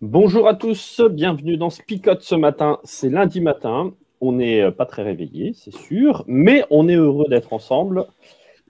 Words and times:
Bonjour 0.00 0.48
à 0.48 0.54
tous, 0.54 1.00
bienvenue 1.10 1.56
dans 1.56 1.70
Spicote 1.70 2.22
ce 2.22 2.34
matin. 2.34 2.78
C'est 2.84 3.08
lundi 3.08 3.40
matin, 3.40 3.92
on 4.20 4.32
n'est 4.32 4.70
pas 4.72 4.86
très 4.86 5.02
réveillé, 5.02 5.52
c'est 5.54 5.74
sûr, 5.74 6.24
mais 6.26 6.64
on 6.70 6.88
est 6.88 6.94
heureux 6.94 7.26
d'être 7.28 7.52
ensemble 7.52 8.06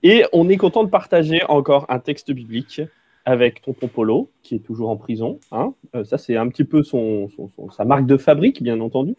et 0.03 0.25
on 0.33 0.49
est 0.49 0.57
content 0.57 0.85
de 0.85 0.91
partager 0.91 1.43
encore 1.49 1.87
un 1.89 1.99
texte 1.99 2.33
biblique 2.33 2.83
avec 3.25 3.63
Tonton 3.63 3.89
Polo, 3.89 4.31
qui 4.43 4.55
est 4.55 4.61
toujours 4.61 4.89
en 4.91 4.97
prison. 4.97 5.39
Hein. 5.53 5.75
Euh, 5.95 6.05
ça, 6.05 6.17
c'est 6.17 6.37
un 6.37 6.49
petit 6.49 6.65
peu 6.65 6.83
son, 6.83 7.29
sa 7.77 7.85
marque 7.85 8.07
de 8.07 8.17
fabrique, 8.17 8.63
bien 8.63 8.81
entendu. 8.81 9.15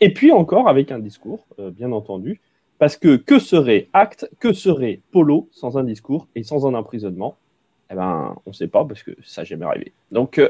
Et 0.00 0.12
puis 0.12 0.32
encore 0.32 0.68
avec 0.68 0.90
un 0.90 0.98
discours, 0.98 1.46
euh, 1.60 1.70
bien 1.70 1.92
entendu, 1.92 2.40
parce 2.78 2.96
que 2.96 3.16
que 3.16 3.38
serait 3.38 3.88
Acte, 3.92 4.28
que 4.40 4.52
serait 4.52 5.00
Polo 5.12 5.48
sans 5.52 5.78
un 5.78 5.84
discours 5.84 6.26
et 6.34 6.42
sans 6.42 6.66
un 6.66 6.74
emprisonnement? 6.74 7.36
Eh 7.90 7.94
ben, 7.94 8.34
on 8.46 8.50
ne 8.50 8.54
sait 8.54 8.68
pas, 8.68 8.84
parce 8.84 9.02
que 9.02 9.12
ça 9.22 9.42
n'a 9.42 9.44
jamais 9.44 9.66
arrivé. 9.66 9.92
Donc, 10.10 10.40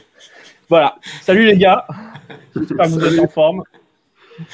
voilà. 0.68 0.96
Salut 1.22 1.46
les 1.46 1.56
gars. 1.56 1.86
J'espère 2.56 2.86
que 2.86 2.90
vous 2.90 3.04
êtes 3.04 3.20
en 3.20 3.28
forme. 3.28 3.62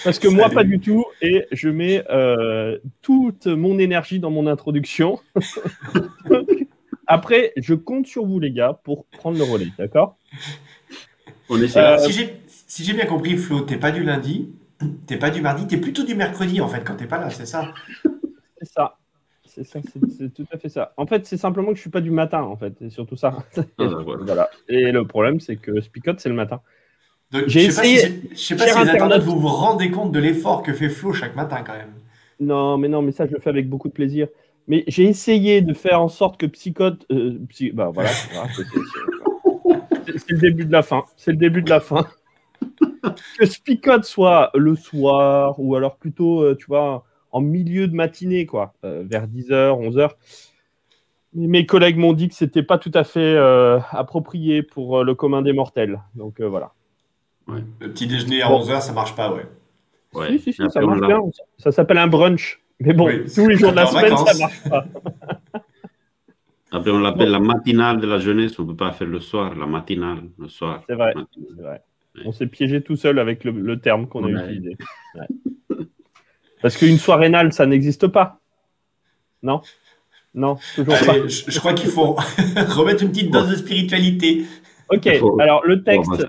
Parce 0.04 0.18
que 0.18 0.28
moi, 0.28 0.50
pas 0.50 0.64
du 0.64 0.80
tout. 0.80 1.04
Et 1.22 1.46
je 1.52 1.68
mets 1.68 2.04
euh, 2.10 2.78
toute 3.02 3.46
mon 3.46 3.78
énergie 3.78 4.20
dans 4.20 4.30
mon 4.30 4.46
introduction. 4.46 5.18
Après, 7.06 7.52
je 7.56 7.74
compte 7.74 8.06
sur 8.06 8.24
vous, 8.26 8.38
les 8.38 8.52
gars, 8.52 8.78
pour 8.84 9.06
prendre 9.06 9.36
le 9.38 9.44
relais. 9.44 9.68
D'accord? 9.78 10.16
Euh, 11.50 11.98
Si 12.46 12.84
j'ai 12.84 12.92
bien 12.92 13.06
compris, 13.06 13.36
Flo, 13.36 13.62
t'es 13.62 13.78
pas 13.78 13.90
du 13.90 14.04
lundi, 14.04 14.52
t'es 15.06 15.16
pas 15.16 15.30
du 15.30 15.40
mardi, 15.40 15.66
t'es 15.66 15.78
plutôt 15.78 16.04
du 16.04 16.14
mercredi, 16.14 16.60
en 16.60 16.68
fait, 16.68 16.84
quand 16.84 16.94
t'es 16.94 17.06
pas 17.06 17.18
là, 17.18 17.30
c'est 17.30 17.46
ça? 17.46 17.74
C'est 18.58 18.68
ça. 18.68 18.99
C'est 19.50 19.64
ça, 19.64 19.80
c'est 20.16 20.32
tout 20.32 20.46
à 20.52 20.58
fait 20.58 20.68
ça. 20.68 20.92
En 20.96 21.06
fait, 21.06 21.26
c'est 21.26 21.36
simplement 21.36 21.70
que 21.70 21.74
je 21.74 21.80
suis 21.80 21.90
pas 21.90 22.00
du 22.00 22.12
matin, 22.12 22.42
en 22.42 22.56
fait, 22.56 22.80
et 22.80 22.90
surtout 22.90 23.16
ça. 23.16 23.44
Ah, 23.78 23.84
voilà. 24.04 24.48
Et 24.68 24.92
le 24.92 25.04
problème, 25.06 25.40
c'est 25.40 25.56
que 25.56 25.80
Spicot, 25.80 26.18
c'est 26.20 26.28
le 26.28 26.36
matin. 26.36 26.60
J'ai 27.46 27.64
essayé. 27.64 28.22
je 28.32 28.36
sais 28.36 28.56
pas 28.56 28.68
si 28.68 28.78
les 28.78 28.90
internautes, 28.90 29.22
vous 29.22 29.40
vous 29.40 29.48
rendez 29.48 29.90
compte 29.90 30.12
de 30.12 30.20
l'effort 30.20 30.62
que 30.62 30.72
fait 30.72 30.88
Flo 30.88 31.12
chaque 31.12 31.34
matin, 31.34 31.62
quand 31.66 31.72
même. 31.72 31.94
Non, 32.38 32.78
mais 32.78 32.88
non, 32.88 33.02
mais 33.02 33.12
ça, 33.12 33.26
je 33.26 33.32
le 33.32 33.40
fais 33.40 33.50
avec 33.50 33.68
beaucoup 33.68 33.88
de 33.88 33.92
plaisir. 33.92 34.28
Mais 34.68 34.84
j'ai 34.86 35.04
essayé 35.04 35.62
de 35.62 35.74
faire 35.74 36.00
en 36.00 36.08
sorte 36.08 36.38
que 36.38 36.46
Psychote. 36.46 37.04
Euh, 37.10 37.40
bah 37.74 37.90
voilà, 37.92 38.10
c'est 40.06 40.30
le 40.30 40.38
début 40.38 40.64
de 40.64 40.72
la 40.72 40.82
fin. 40.82 41.04
C'est 41.16 41.32
le 41.32 41.38
début 41.38 41.62
de 41.62 41.70
la 41.70 41.80
fin. 41.80 42.06
que 43.38 43.46
Spicote 43.46 44.04
soit 44.04 44.50
le 44.54 44.76
soir 44.76 45.54
ou 45.58 45.74
alors 45.74 45.96
plutôt, 45.96 46.42
euh, 46.42 46.56
tu 46.56 46.66
vois, 46.66 47.04
en 47.32 47.40
milieu 47.40 47.88
de 47.88 47.94
matinée, 47.94 48.46
quoi, 48.46 48.74
euh, 48.84 49.02
vers 49.06 49.26
10h, 49.26 49.80
11h. 49.80 50.10
Mes 51.32 51.64
collègues 51.64 51.96
m'ont 51.96 52.12
dit 52.12 52.28
que 52.28 52.34
c'était 52.34 52.62
pas 52.62 52.78
tout 52.78 52.90
à 52.92 53.04
fait 53.04 53.36
approprié 53.92 54.64
pour 54.64 55.04
le 55.04 55.14
commun 55.14 55.42
des 55.42 55.52
mortels. 55.52 56.00
Donc 56.16 56.40
voilà. 56.40 56.72
Le 57.46 57.92
petit 57.92 58.08
déjeuner 58.08 58.42
à 58.42 58.48
11h, 58.48 58.80
ça 58.80 58.92
marche 58.92 59.14
pas, 59.14 59.32
ouais. 59.32 59.46
ouais. 60.14 60.38
Si, 60.38 60.52
si, 60.52 60.52
si, 60.54 60.70
ça 60.70 60.80
marche 60.80 61.00
bien. 61.00 61.20
Ça 61.56 61.70
s'appelle 61.70 61.98
un 61.98 62.08
brunch. 62.08 62.60
Mais 62.80 62.94
bon, 62.94 63.08
tous 63.32 63.46
les 63.46 63.56
jours 63.56 63.70
de 63.70 63.76
la 63.76 63.86
semaine, 63.86 64.16
ça 64.16 64.38
marche 64.38 64.68
pas. 64.68 64.84
Après, 66.72 66.90
on 66.90 67.00
l'appelle 67.00 67.30
la 67.30 67.40
matinale 67.40 68.00
de 68.00 68.06
la 68.06 68.18
jeunesse. 68.18 68.58
On 68.58 68.62
ne 68.62 68.68
peut 68.68 68.76
pas 68.76 68.92
faire 68.92 69.08
le 69.08 69.20
soir, 69.20 69.54
la 69.56 69.66
matinale, 69.66 70.22
le 70.38 70.48
soir. 70.48 70.82
C'est 70.88 70.94
vrai. 70.94 71.14
vrai. 71.58 71.82
On 72.24 72.32
s'est 72.32 72.46
piégé 72.46 72.80
tout 72.80 72.96
seul 72.96 73.18
avec 73.18 73.44
le, 73.44 73.78
terme 73.80 74.06
qu'on 74.06 74.24
a 74.24 74.28
utilisé. 74.28 74.76
Parce 76.62 76.76
qu'une 76.76 76.98
soirénale, 76.98 77.52
ça 77.52 77.66
n'existe 77.66 78.06
pas. 78.06 78.40
Non? 79.42 79.62
Non, 80.34 80.58
toujours 80.74 80.98
pas. 81.06 81.26
Je, 81.26 81.50
je, 81.50 81.58
crois 81.58 81.74
qu'il 81.74 81.90
faut 81.90 82.12
remettre 82.56 83.02
une 83.02 83.10
petite 83.10 83.32
dose 83.32 83.48
de 83.48 83.56
spiritualité. 83.56 84.44
Ok, 84.88 85.06
alors 85.38 85.64
le 85.66 85.82
texte. 85.82 86.26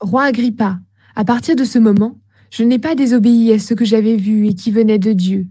Roi 0.00 0.24
Agrippa, 0.24 0.78
à 1.16 1.24
partir 1.24 1.56
de 1.56 1.64
ce 1.64 1.78
moment, 1.78 2.18
je 2.50 2.62
n'ai 2.62 2.78
pas 2.78 2.94
désobéi 2.94 3.52
à 3.52 3.58
ce 3.58 3.74
que 3.74 3.84
j'avais 3.84 4.16
vu 4.16 4.46
et 4.46 4.54
qui 4.54 4.70
venait 4.70 4.98
de 4.98 5.12
Dieu. 5.12 5.46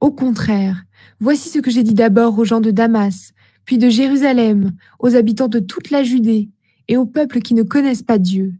Au 0.00 0.10
contraire, 0.10 0.82
voici 1.20 1.48
ce 1.48 1.58
que 1.58 1.70
j'ai 1.70 1.82
dit 1.82 1.94
d'abord 1.94 2.38
aux 2.38 2.44
gens 2.44 2.60
de 2.60 2.70
Damas, 2.70 3.32
puis 3.64 3.78
de 3.78 3.88
Jérusalem, 3.88 4.72
aux 4.98 5.14
habitants 5.14 5.48
de 5.48 5.58
toute 5.58 5.90
la 5.90 6.02
Judée 6.02 6.48
et 6.88 6.96
aux 6.96 7.06
peuples 7.06 7.40
qui 7.40 7.54
ne 7.54 7.62
connaissent 7.62 8.02
pas 8.02 8.18
Dieu. 8.18 8.54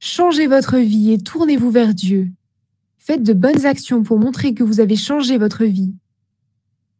Changez 0.00 0.46
votre 0.46 0.76
vie 0.76 1.12
et 1.12 1.18
tournez-vous 1.18 1.70
vers 1.70 1.94
Dieu. 1.94 2.30
Faites 2.98 3.22
de 3.22 3.32
bonnes 3.32 3.64
actions 3.64 4.02
pour 4.02 4.18
montrer 4.18 4.54
que 4.54 4.62
vous 4.62 4.80
avez 4.80 4.96
changé 4.96 5.38
votre 5.38 5.64
vie. 5.64 5.94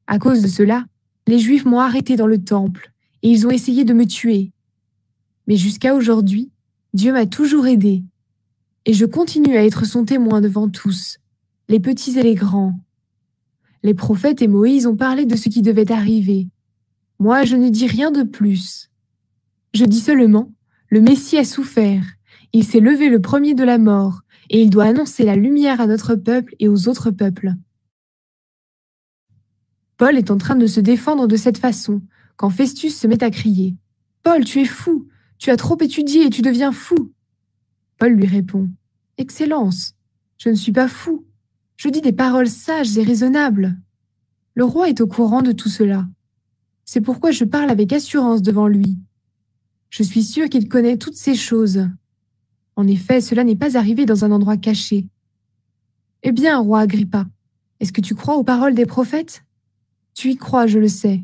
À 0.07 0.19
cause 0.19 0.41
de 0.41 0.49
cela, 0.49 0.87
les 1.27 1.39
Juifs 1.39 1.65
m'ont 1.65 1.81
arrêté 1.81 2.17
dans 2.17 2.27
le 2.27 2.43
temple 2.43 2.93
et 3.23 3.31
ils 3.31 3.47
ont 3.47 3.51
essayé 3.51 3.85
de 3.85 3.93
me 3.93 4.07
tuer. 4.07 4.53
Mais 5.47 5.57
jusqu'à 5.57 5.95
aujourd'hui, 5.95 6.51
Dieu 6.95 7.13
m'a 7.13 7.27
toujours 7.27 7.67
aidé, 7.67 8.03
et 8.87 8.95
je 8.95 9.05
continue 9.05 9.57
à 9.57 9.65
être 9.65 9.85
son 9.85 10.05
témoin 10.05 10.41
devant 10.41 10.69
tous, 10.69 11.19
les 11.69 11.81
petits 11.81 12.19
et 12.19 12.23
les 12.23 12.35
grands. 12.35 12.75
Les 13.83 13.95
prophètes 13.95 14.43
et 14.43 14.49
Moïse 14.49 14.87
ont 14.87 14.97
parlé 14.97 15.27
de 15.27 15.37
ce 15.37 15.49
qui 15.49 15.63
devait 15.63 15.93
arriver. 15.93 16.49
Moi, 17.19 17.45
je 17.45 17.57
ne 17.57 17.69
dis 17.69 17.87
rien 17.87 18.11
de 18.11 18.23
plus. 18.23 18.88
Je 19.79 19.85
dis 19.85 20.01
seulement, 20.01 20.53
le 20.89 21.01
Messie 21.01 21.39
a 21.39 21.45
souffert, 21.45 22.03
il 22.53 22.65
s'est 22.65 22.81
levé 22.81 23.09
le 23.09 23.21
premier 23.21 23.55
de 23.55 23.63
la 23.63 23.79
mort, 23.79 24.23
et 24.51 24.61
il 24.61 24.71
doit 24.71 24.87
annoncer 24.87 25.23
la 25.23 25.37
lumière 25.37 25.81
à 25.81 25.87
notre 25.87 26.17
peuple 26.17 26.57
et 26.59 26.67
aux 26.67 26.89
autres 26.89 27.13
peuples. 27.13 27.55
Paul 29.97 30.19
est 30.19 30.33
en 30.33 30.37
train 30.37 30.57
de 30.57 30.67
se 30.67 30.81
défendre 30.81 31.29
de 31.29 31.37
cette 31.37 31.59
façon, 31.59 32.03
quand 32.35 32.51
Festus 32.51 32.99
se 32.99 33.07
met 33.07 33.23
à 33.23 33.31
crier. 33.31 33.77
Paul, 34.25 34.45
tu 34.45 34.59
es 34.59 34.65
fou, 34.65 35.07
tu 35.39 35.51
as 35.51 35.57
trop 35.57 35.81
étudié 35.81 36.27
et 36.27 36.31
tu 36.31 36.43
deviens 36.43 36.73
fou. 36.73 37.13
Paul 37.99 38.15
lui 38.15 38.27
répond. 38.27 38.69
Excellence, 39.17 39.95
je 40.39 40.49
ne 40.49 40.57
suis 40.57 40.73
pas 40.73 40.89
fou. 40.89 41.25
Je 41.77 41.89
dis 41.89 42.01
des 42.01 42.13
paroles 42.13 42.49
sages 42.49 42.99
et 42.99 43.05
raisonnables. 43.05 43.79
Le 44.57 44.65
roi 44.65 44.89
est 44.89 45.01
au 45.01 45.07
courant 45.07 45.43
de 45.43 45.53
tout 45.53 45.69
cela. 45.69 46.05
C'est 46.85 47.01
pourquoi 47.01 47.31
je 47.31 47.45
parle 47.45 47.71
avec 47.71 47.93
assurance 47.93 48.43
devant 48.43 48.67
lui. 48.67 48.99
Je 49.91 50.03
suis 50.03 50.23
sûr 50.23 50.49
qu'il 50.49 50.69
connaît 50.69 50.99
toutes 50.99 51.17
ces 51.17 51.35
choses. 51.35 51.89
En 52.77 52.87
effet, 52.87 53.21
cela 53.21 53.45
n'est 53.45 53.57
pas 53.57 53.77
arrivé 53.77 54.07
dans 54.07 54.25
un 54.25 54.31
endroit 54.31 54.57
caché. 54.57 55.09
Eh 56.23 56.33
bien, 56.33 56.59
roi 56.59 56.81
Agrippa, 56.81 57.27
est-ce 57.81 57.93
que 57.93 58.01
tu 58.01 58.15
crois 58.15 58.37
aux 58.37 58.45
paroles 58.45 58.75
des 58.75 58.87
prophètes? 58.87 59.45
Tu 60.15 60.31
y 60.31 60.37
crois, 60.37 60.67
je 60.67 60.79
le 60.79 60.89
sais. 60.89 61.23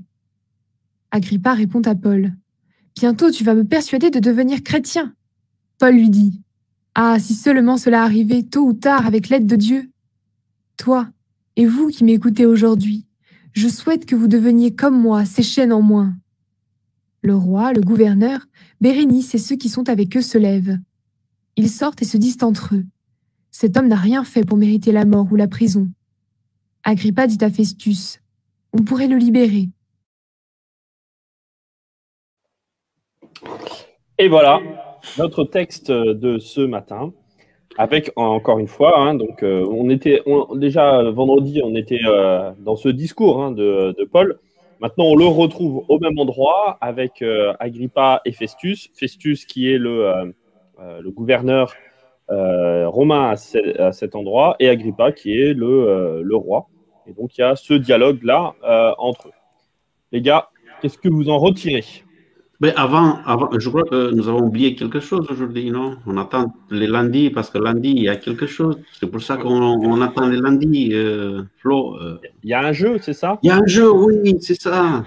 Agrippa 1.11 1.55
répond 1.55 1.83
à 1.83 1.95
Paul. 1.95 2.33
Bientôt 2.95 3.31
tu 3.31 3.45
vas 3.45 3.55
me 3.55 3.65
persuader 3.65 4.11
de 4.11 4.21
devenir 4.21 4.63
chrétien. 4.63 5.15
Paul 5.79 5.95
lui 5.95 6.11
dit, 6.11 6.41
Ah, 6.95 7.19
si 7.19 7.35
seulement 7.35 7.77
cela 7.77 8.03
arrivait 8.03 8.45
tôt 8.45 8.67
ou 8.67 8.73
tard 8.73 9.07
avec 9.07 9.29
l'aide 9.29 9.47
de 9.47 9.57
Dieu. 9.57 9.91
Toi, 10.77 11.09
et 11.57 11.67
vous 11.67 11.89
qui 11.89 12.05
m'écoutez 12.05 12.47
aujourd'hui, 12.47 13.07
je 13.53 13.69
souhaite 13.69 14.07
que 14.07 14.17
vous 14.17 14.29
deveniez 14.29 14.75
comme 14.75 15.01
moi, 15.01 15.25
ces 15.25 15.43
chaînes 15.43 15.73
en 15.73 15.83
moins. 15.83 16.15
Le 17.25 17.35
roi, 17.35 17.73
le 17.73 17.81
gouverneur, 17.81 18.41
Bérénice 18.83 19.35
et 19.35 19.39
ceux 19.39 19.57
qui 19.57 19.71
sont 19.71 19.89
avec 19.89 20.15
eux 20.15 20.21
se 20.21 20.37
lèvent. 20.37 20.77
Ils 21.57 21.71
sortent 21.71 22.03
et 22.03 22.05
se 22.05 22.19
disent 22.19 22.43
entre 22.43 22.75
eux. 22.75 22.85
Cet 23.51 23.79
homme 23.79 23.89
n'a 23.89 23.97
rien 23.97 24.25
fait 24.25 24.45
pour 24.45 24.59
mériter 24.59 24.93
la 24.93 25.07
mort 25.07 25.27
ou 25.33 25.37
la 25.37 25.49
prison. 25.49 25.89
Agrippa 26.83 27.27
dit 27.27 27.43
à 27.43 27.49
Festus, 27.49 28.21
On 28.75 28.83
pourrait 28.83 29.09
le 29.09 29.17
libérer. 29.17 29.71
Et 34.19 34.29
voilà 34.29 34.61
notre 35.17 35.45
texte 35.45 35.91
de 35.91 36.39
ce 36.39 36.61
matin. 36.61 37.15
Avec 37.79 38.13
encore 38.17 38.59
une 38.59 38.69
fois, 38.69 39.01
hein, 39.01 39.15
donc 39.15 39.43
euh, 39.43 39.67
on 39.69 39.89
était 39.89 40.21
déjà 40.57 41.03
vendredi, 41.11 41.63
on 41.65 41.75
était 41.75 42.01
euh, 42.07 42.53
dans 42.59 42.77
ce 42.77 42.91
discours 42.91 43.43
hein, 43.43 43.51
de, 43.51 43.97
Paul. 44.13 44.39
Maintenant, 44.85 45.07
on 45.07 45.17
le 45.17 45.25
retrouve 45.25 45.83
au 45.89 45.99
même 45.99 46.19
endroit 46.19 46.77
avec 46.83 47.23
euh, 47.23 47.55
Agrippa 47.59 48.21
et 48.27 48.33
Festus. 48.33 48.91
Festus 48.93 49.47
qui 49.47 49.73
est 49.73 49.79
le, 49.79 50.35
le 50.79 51.11
gouverneur 51.11 51.73
romain 52.29 53.31
à, 53.31 53.93
cet 53.93 54.15
endroit 54.15 54.57
et 54.61 54.69
Agrippa 54.69 55.11
qui 55.13 55.41
est 55.41 55.55
le, 55.55 56.37
roi. 56.37 56.69
Et 57.07 57.15
donc 57.15 57.39
il 57.39 57.41
y 57.41 57.45
a 57.45 57.57
ce 57.57 57.73
dialogue 57.73 58.23
là 58.25 58.53
entre 58.99 59.29
eux. 59.29 59.33
Les 60.13 60.21
gars, 60.21 60.51
qu'est-ce 60.83 60.99
que 60.99 61.09
vous 61.09 61.31
en 61.31 61.39
retirez? 61.39 62.04
Mais 62.65 62.75
avant, 62.77 63.19
avant, 63.27 63.51
je 63.59 63.69
crois 63.69 63.85
que 63.85 64.11
nous 64.13 64.27
avons 64.27 64.47
oublié 64.47 64.75
quelque 64.75 64.99
chose 64.99 65.27
aujourd'hui, 65.31 65.71
non? 65.71 65.99
On 66.07 66.17
attend 66.17 66.55
les 66.71 66.87
lundis 66.87 67.29
parce 67.29 67.51
que 67.51 67.59
lundi, 67.59 67.91
il 67.91 68.05
y 68.05 68.09
a 68.09 68.17
quelque 68.17 68.47
chose. 68.47 68.81
C'est 68.99 69.07
pour 69.07 69.21
ça 69.21 69.37
qu'on 69.37 70.01
attend 70.01 70.27
les 70.29 70.39
lundis, 70.39 70.95
euh, 70.95 71.43
Flo. 71.59 71.95
Euh. 71.97 72.19
Il 72.43 72.49
y 72.49 72.55
a 72.55 72.61
un 72.61 72.73
jeu, 72.73 72.97
c'est 73.03 73.13
ça? 73.13 73.39
Il 73.43 73.49
y 73.49 73.51
a 73.51 73.57
un 73.57 73.67
jeu, 73.67 73.93
oui, 73.93 74.39
c'est 74.41 74.59
ça. 74.59 75.05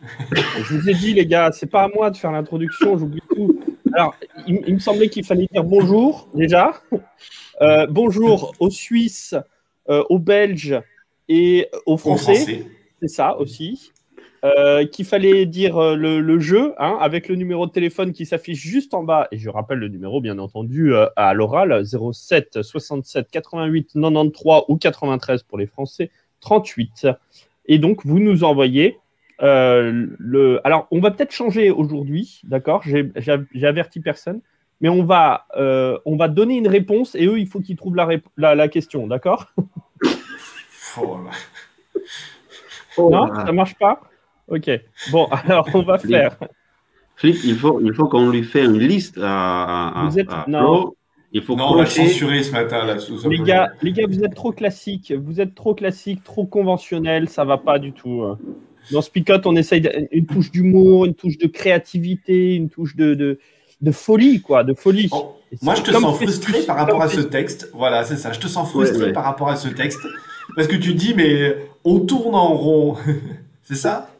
je 0.30 0.76
vous 0.76 0.88
ai 0.88 0.94
dit, 0.94 1.12
les 1.12 1.26
gars, 1.26 1.50
c'est 1.50 1.66
pas 1.66 1.82
à 1.82 1.88
moi 1.88 2.08
de 2.10 2.16
faire 2.16 2.30
l'introduction, 2.30 2.96
j'oublie 2.96 3.22
tout. 3.34 3.58
Alors, 3.92 4.14
il, 4.46 4.72
me 4.72 4.78
semblait 4.78 5.08
qu'il 5.08 5.24
fallait 5.24 5.48
dire 5.52 5.64
bonjour, 5.64 6.28
déjà. 6.34 6.70
Euh, 7.62 7.88
bonjour 7.90 8.54
aux 8.60 8.70
Suisses, 8.70 9.34
aux 9.88 10.20
Belges 10.20 10.80
et 11.28 11.66
aux 11.84 11.96
Français. 11.96 12.64
c'est 13.00 13.08
ça 13.08 13.36
aussi. 13.38 13.90
Euh, 14.46 14.86
qu'il 14.86 15.04
fallait 15.04 15.44
dire 15.44 15.76
euh, 15.76 15.96
le, 15.96 16.38
jeu 16.38 16.74
hein, 16.78 16.98
avec 17.00 17.26
le 17.28 17.34
numéro 17.34 17.66
de 17.66 17.72
téléphone 17.72 18.12
qui 18.12 18.26
s'affiche 18.26 18.60
juste 18.60 18.94
en 18.94 19.02
bas. 19.02 19.26
Et 19.32 19.38
je 19.38 19.50
rappelle 19.50 19.78
le 19.78 19.88
numéro, 19.88 20.20
bien 20.20 20.38
entendu, 20.38 20.94
euh, 20.94 21.06
à 21.16 21.34
l'oral 21.34 21.84
07 21.84 22.62
67 22.62 23.28
88 23.30 23.92
93 23.94 24.62
ou 24.68 24.76
93 24.76 25.42
pour 25.42 25.58
les 25.58 25.66
Français 25.66 26.10
38. 26.40 27.08
Et 27.66 27.78
donc, 27.78 28.06
vous 28.06 28.20
nous 28.20 28.44
envoyez 28.44 28.98
le. 29.40 30.60
Alors, 30.64 30.86
on 30.92 31.00
va 31.00 31.10
peut-être 31.10 31.32
changer 31.32 31.70
aujourd'hui, 31.70 32.40
d'accord? 32.44 32.82
J'ai 32.84 33.66
averti 33.66 34.00
personne. 34.00 34.40
Mais 34.82 34.90
on 34.90 35.04
va, 35.04 35.46
on 35.56 36.16
va 36.16 36.28
donner 36.28 36.58
une 36.58 36.68
réponse 36.68 37.14
et 37.14 37.26
eux, 37.26 37.40
il 37.40 37.48
faut 37.48 37.60
qu'ils 37.60 37.76
trouvent 37.76 37.96
la, 37.96 38.54
la, 38.54 38.68
question, 38.68 39.06
d'accord? 39.06 39.46
Oh 42.98 43.10
Non, 43.10 43.34
ça 43.34 43.52
marche 43.52 43.74
pas? 43.76 44.00
Ok. 44.48 44.70
Bon, 45.10 45.26
alors 45.30 45.68
on 45.74 45.82
va 45.82 45.98
faire. 45.98 46.36
Flip, 47.16 47.36
il 47.44 47.56
faut, 47.56 47.80
il 47.80 47.94
faut 47.94 48.08
qu'on 48.08 48.30
lui 48.30 48.44
fasse 48.44 48.64
une 48.64 48.78
liste 48.78 49.18
à, 49.22 50.06
vous 50.08 50.18
êtes... 50.18 50.28
non. 50.48 50.92
Il 51.32 51.42
faut 51.42 51.56
non, 51.56 51.72
on 51.72 51.76
va 51.76 51.86
censurer 51.86 52.42
ce 52.42 52.52
matin 52.52 52.84
là. 52.84 52.96
Les 53.28 53.40
gars, 53.40 53.72
les 53.82 53.92
gars, 53.92 54.06
vous 54.06 54.22
êtes 54.22 54.34
trop 54.34 54.52
classiques, 54.52 55.12
vous 55.12 55.40
êtes 55.40 55.54
trop 55.54 55.74
classiques, 55.74 56.22
trop 56.22 56.46
conventionnels, 56.46 57.28
ça 57.28 57.44
va 57.44 57.58
pas 57.58 57.78
du 57.78 57.92
tout. 57.92 58.22
Hein. 58.22 58.38
Dans 58.92 59.02
Spicot, 59.02 59.44
on 59.44 59.56
essaye 59.56 60.08
une 60.12 60.26
touche 60.26 60.50
d'humour, 60.50 61.04
une 61.04 61.14
touche 61.14 61.36
de 61.36 61.46
créativité, 61.48 62.54
une 62.54 62.70
touche 62.70 62.94
de, 62.94 63.14
de, 63.14 63.38
de 63.82 63.90
folie, 63.90 64.40
quoi, 64.40 64.62
de 64.62 64.72
folie. 64.72 65.10
moi, 65.62 65.74
je 65.74 65.82
te 65.82 65.90
sens 65.90 66.16
frustré 66.16 66.62
par 66.62 66.76
rapport 66.76 67.02
à 67.02 67.08
ce 67.08 67.20
texte. 67.20 67.70
Voilà, 67.74 68.04
c'est 68.04 68.16
ça. 68.16 68.32
Je 68.32 68.40
te 68.40 68.46
sens 68.46 68.70
frustré 68.70 69.12
par 69.12 69.24
rapport 69.24 69.48
à 69.48 69.56
ce 69.56 69.68
texte 69.68 70.00
parce 70.54 70.68
que 70.68 70.76
tu 70.76 70.94
dis, 70.94 71.12
mais 71.14 71.56
on 71.84 72.00
tourne 72.00 72.34
en 72.34 72.54
rond. 72.54 72.96
c'est 73.62 73.74
ça? 73.74 74.10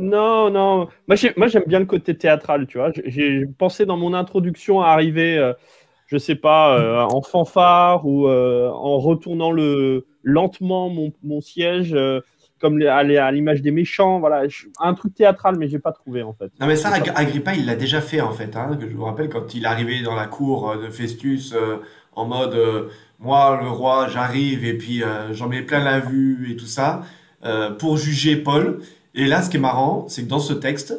Non, 0.00 0.50
non. 0.50 0.88
Moi, 1.06 1.16
j'aime 1.48 1.64
bien 1.66 1.78
le 1.78 1.84
côté 1.84 2.16
théâtral, 2.16 2.66
tu 2.66 2.78
vois. 2.78 2.90
J'ai 3.04 3.46
pensé 3.46 3.84
dans 3.84 3.98
mon 3.98 4.14
introduction 4.14 4.80
à 4.80 4.88
arriver, 4.88 5.36
euh, 5.36 5.52
je 6.06 6.16
sais 6.16 6.36
pas, 6.36 6.78
euh, 6.78 7.02
en 7.02 7.20
fanfare 7.20 8.06
ou 8.06 8.26
euh, 8.26 8.70
en 8.70 8.98
retournant 8.98 9.52
le, 9.52 10.06
lentement 10.22 10.90
mon, 11.22 11.40
siège, 11.42 11.94
comme 12.60 12.80
à 12.80 13.02
l'image 13.30 13.60
des 13.60 13.70
méchants. 13.72 14.20
Voilà, 14.20 14.44
un 14.78 14.94
truc 14.94 15.14
théâtral, 15.14 15.56
mais 15.58 15.68
j'ai 15.68 15.78
pas 15.78 15.92
trouvé 15.92 16.22
en 16.22 16.32
fait. 16.32 16.50
Non, 16.60 16.66
mais 16.66 16.76
ça, 16.76 16.90
Agrippa, 17.14 17.54
il 17.54 17.66
l'a 17.66 17.76
déjà 17.76 18.00
fait 18.00 18.22
en 18.22 18.32
fait. 18.32 18.56
Hein, 18.56 18.78
que 18.80 18.88
je 18.88 18.96
vous 18.96 19.04
rappelle, 19.04 19.28
quand 19.28 19.54
il 19.54 19.64
est 19.64 19.68
arrivé 19.68 20.02
dans 20.02 20.14
la 20.14 20.26
cour 20.26 20.76
de 20.78 20.88
Festus 20.88 21.54
en 22.12 22.24
mode 22.24 22.88
moi, 23.18 23.58
le 23.62 23.68
roi, 23.68 24.08
j'arrive 24.08 24.64
et 24.64 24.78
puis 24.78 25.02
j'en 25.32 25.48
mets 25.48 25.60
plein 25.60 25.84
la 25.84 26.00
vue 26.00 26.50
et 26.50 26.56
tout 26.56 26.64
ça, 26.64 27.02
pour 27.78 27.98
juger 27.98 28.36
Paul. 28.36 28.80
Et 29.14 29.26
là, 29.26 29.42
ce 29.42 29.50
qui 29.50 29.56
est 29.56 29.60
marrant, 29.60 30.06
c'est 30.08 30.24
que 30.24 30.28
dans 30.28 30.40
ce 30.40 30.52
texte, 30.52 30.94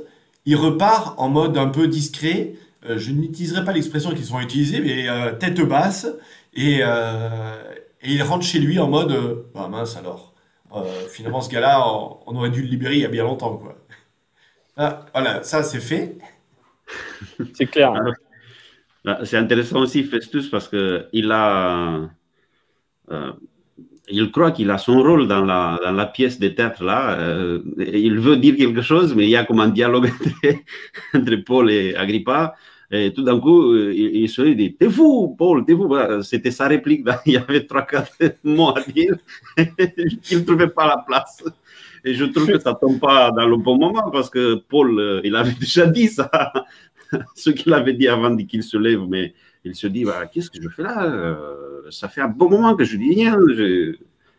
il 0.45 0.55
repart 0.55 1.17
en 1.19 1.29
mode 1.29 1.57
un 1.57 1.67
peu 1.67 1.87
discret. 1.87 2.55
Euh, 2.85 2.97
je 2.97 3.11
n'utiliserai 3.11 3.63
pas 3.63 3.71
l'expression 3.71 4.11
qu'ils 4.11 4.25
sont 4.25 4.39
utilisées, 4.39 4.81
mais 4.81 5.07
euh, 5.07 5.33
tête 5.33 5.61
basse. 5.61 6.07
Et, 6.53 6.79
euh, 6.81 7.63
et, 8.01 8.13
il 8.13 8.23
rentre 8.23 8.45
chez 8.45 8.59
lui 8.59 8.79
en 8.79 8.89
mode 8.89 9.45
Bah 9.53 9.67
mince 9.69 9.95
alors. 9.95 10.33
finalement, 11.09 11.41
ce 11.41 11.49
gars-là, 11.49 11.85
on, 12.25 12.35
aurait 12.35 12.49
dû 12.49 12.61
le 12.61 12.67
libérer 12.67 12.95
il 12.95 13.01
y 13.01 13.05
a 13.05 13.09
bien 13.09 13.23
longtemps. 13.23 13.57
Quoi. 13.57 13.77
Ah, 14.77 15.05
voilà, 15.13 15.43
ça 15.43 15.63
c'est 15.63 15.79
fait. 15.79 16.17
c'est 17.53 17.67
clair. 17.67 17.93
Ah, 19.05 19.19
c'est 19.23 19.37
intéressant 19.37 19.79
aussi, 19.79 20.03
Festus, 20.03 20.49
parce 20.49 20.67
qu'il 20.67 21.31
a 21.31 22.09
il 24.11 24.31
croit 24.31 24.51
qu'il 24.51 24.69
a 24.69 24.77
son 24.77 25.01
rôle 25.01 25.27
dans 25.27 25.43
la, 25.43 26.05
pièce 26.13 26.39
de 26.39 26.49
théâtre 26.49 26.83
là. 26.83 27.17
Euh, 27.19 27.59
il 27.77 28.19
veut 28.19 28.37
dire 28.37 28.55
quelque 28.55 28.81
chose, 28.81 29.15
mais 29.15 29.23
il 29.23 29.29
y 29.29 29.35
a 29.35 29.43
comme 29.43 29.59
un 29.59 29.69
dialogue 29.69 30.11
entre, 31.13 31.35
Paul 31.43 31.71
et 31.71 31.95
Agrippa. 31.95 32.55
Et 32.93 33.13
tout 33.13 33.23
d'un 33.23 33.39
coup, 33.39 33.71
euh, 33.71 33.93
il, 33.95 34.27
se 34.27 34.41
dit 34.41 34.75
T'es 34.75 34.89
fou, 34.89 35.33
Paul, 35.37 35.63
t'es 35.65 35.73
fou. 35.73 35.95
C'était 36.23 36.51
sa 36.51 36.67
réplique. 36.67 37.07
Il 37.25 37.33
y 37.33 37.37
avait 37.37 37.65
trois, 37.65 37.83
quatre 37.83 38.11
mots 38.43 38.75
à 38.75 38.81
dire. 38.81 39.15
il 39.57 40.39
ne 40.39 40.43
trouvait 40.43 40.67
pas 40.67 40.87
la 40.87 40.97
place. 40.97 41.41
Et 42.03 42.13
je 42.13 42.25
trouve 42.25 42.47
que 42.47 42.59
ça 42.59 42.73
tombe 42.73 42.99
pas 42.99 43.31
dans 43.31 43.47
le 43.47 43.57
bon 43.57 43.77
moment 43.77 44.09
parce 44.11 44.29
que 44.29 44.55
Paul, 44.55 44.99
euh, 44.99 45.21
il 45.23 45.35
avait 45.35 45.53
déjà 45.53 45.85
dit 45.85 46.07
ça, 46.07 46.29
ce 47.35 47.51
qu'il 47.51 47.73
avait 47.73 47.93
dit 47.93 48.07
avant 48.07 48.35
qu'il 48.35 48.63
se 48.63 48.77
lève. 48.77 49.01
Mais 49.07 49.33
il 49.63 49.75
se 49.75 49.87
dit 49.87 50.05
bah, 50.05 50.27
Qu'est-ce 50.31 50.49
que 50.49 50.61
je 50.61 50.69
fais 50.69 50.83
là 50.83 51.45
ça 51.91 52.07
fait 52.07 52.21
un 52.21 52.27
bon 52.27 52.49
moment 52.49 52.75
que 52.75 52.83
je 52.83 52.97
dis 52.97 53.13
rien, 53.13 53.37
je 53.53 53.89
ne 53.89 53.93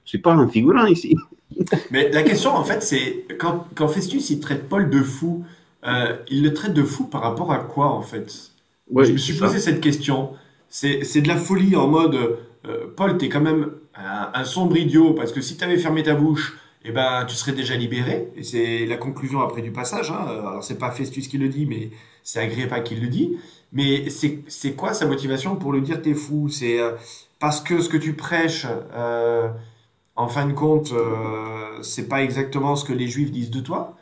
suis 0.05 0.19
pas 0.19 0.33
un 0.33 0.49
figurant 0.49 0.87
ici. 0.87 1.17
Mais 1.91 2.11
la 2.11 2.23
question, 2.23 2.51
en 2.51 2.65
fait, 2.65 2.83
c'est 2.83 3.27
quand, 3.39 3.67
quand, 3.75 3.89
Festus 3.89 4.31
il 4.31 4.41
traite 4.41 4.69
Paul 4.69 4.91
de 4.91 5.03
fou, 5.03 5.45
euh, 5.85 6.17
il 6.29 6.43
le 6.43 6.55
traite 6.55 6.73
de 6.73 6.83
fou 6.83 7.05
par 7.05 7.23
rapport 7.23 7.53
à 7.53 7.59
quoi, 7.59 7.87
en 7.87 8.03
fait? 8.03 8.51
Je 8.95 9.13
me 9.13 9.19
suis 9.19 9.35
posé 9.35 9.59
cette 9.59 9.81
question. 9.81 10.31
C'est 10.69 11.21
de 11.21 11.29
la 11.29 11.37
folie 11.37 11.77
en 11.77 11.89
mode 11.89 12.39
euh, 12.67 12.87
Paul, 12.97 13.19
tu 13.19 13.27
es 13.27 13.29
quand 13.29 13.41
même 13.41 13.71
un, 13.95 14.45
sombre 14.45 14.77
idiot 14.77 15.13
parce 15.13 15.33
que 15.33 15.41
si 15.41 15.57
tu 15.57 15.65
avais 15.65 15.79
fermé 15.79 16.03
ta 16.03 16.15
bouche, 16.15 16.57
eh 16.85 16.93
ben, 16.93 17.25
tu 17.27 17.35
serais 17.35 17.53
déjà 17.53 17.77
libéré. 17.77 18.29
Et 18.37 18.43
c'est 18.43 18.87
la 18.87 18.97
conclusion 18.97 19.41
après 19.41 19.63
du 19.63 19.73
passage. 19.73 20.11
Hein. 20.11 20.27
Alors, 20.29 20.65
c'est 20.65 20.79
pas 20.79 20.91
Festus 20.91 21.29
qui 21.29 21.39
le 21.39 21.49
dit, 21.49 21.67
mais 21.67 21.91
c'est 22.23 22.41
Agrippa 22.41 22.81
qui 22.81 22.97
le 22.97 23.09
dit. 23.09 23.37
Mais 23.73 24.11
c'est 24.11 24.75
quoi 24.75 24.93
sa 24.95 25.07
motivation 25.07 25.57
pour 25.57 25.73
le 25.73 25.81
dire 25.81 26.03
t'es 26.03 26.15
fou? 26.15 26.49
C'est 26.49 26.81
euh, 26.81 26.93
parce 27.43 27.61
que 27.61 27.81
ce 27.81 27.89
que 27.89 27.97
tu 27.97 28.15
prêches, 28.15 28.67
euh, 28.95 29.49
en 30.15 30.29
fin 30.29 30.47
de 30.47 30.53
compte, 30.53 30.93
euh, 30.93 31.83
c'est 31.83 32.09
pas 32.09 32.23
exactement 32.23 32.77
ce 32.77 32.85
que 32.85 32.93
les 32.93 33.09
juifs 33.09 33.33
disent 33.33 33.51
de 33.51 33.61
toi. 33.61 33.97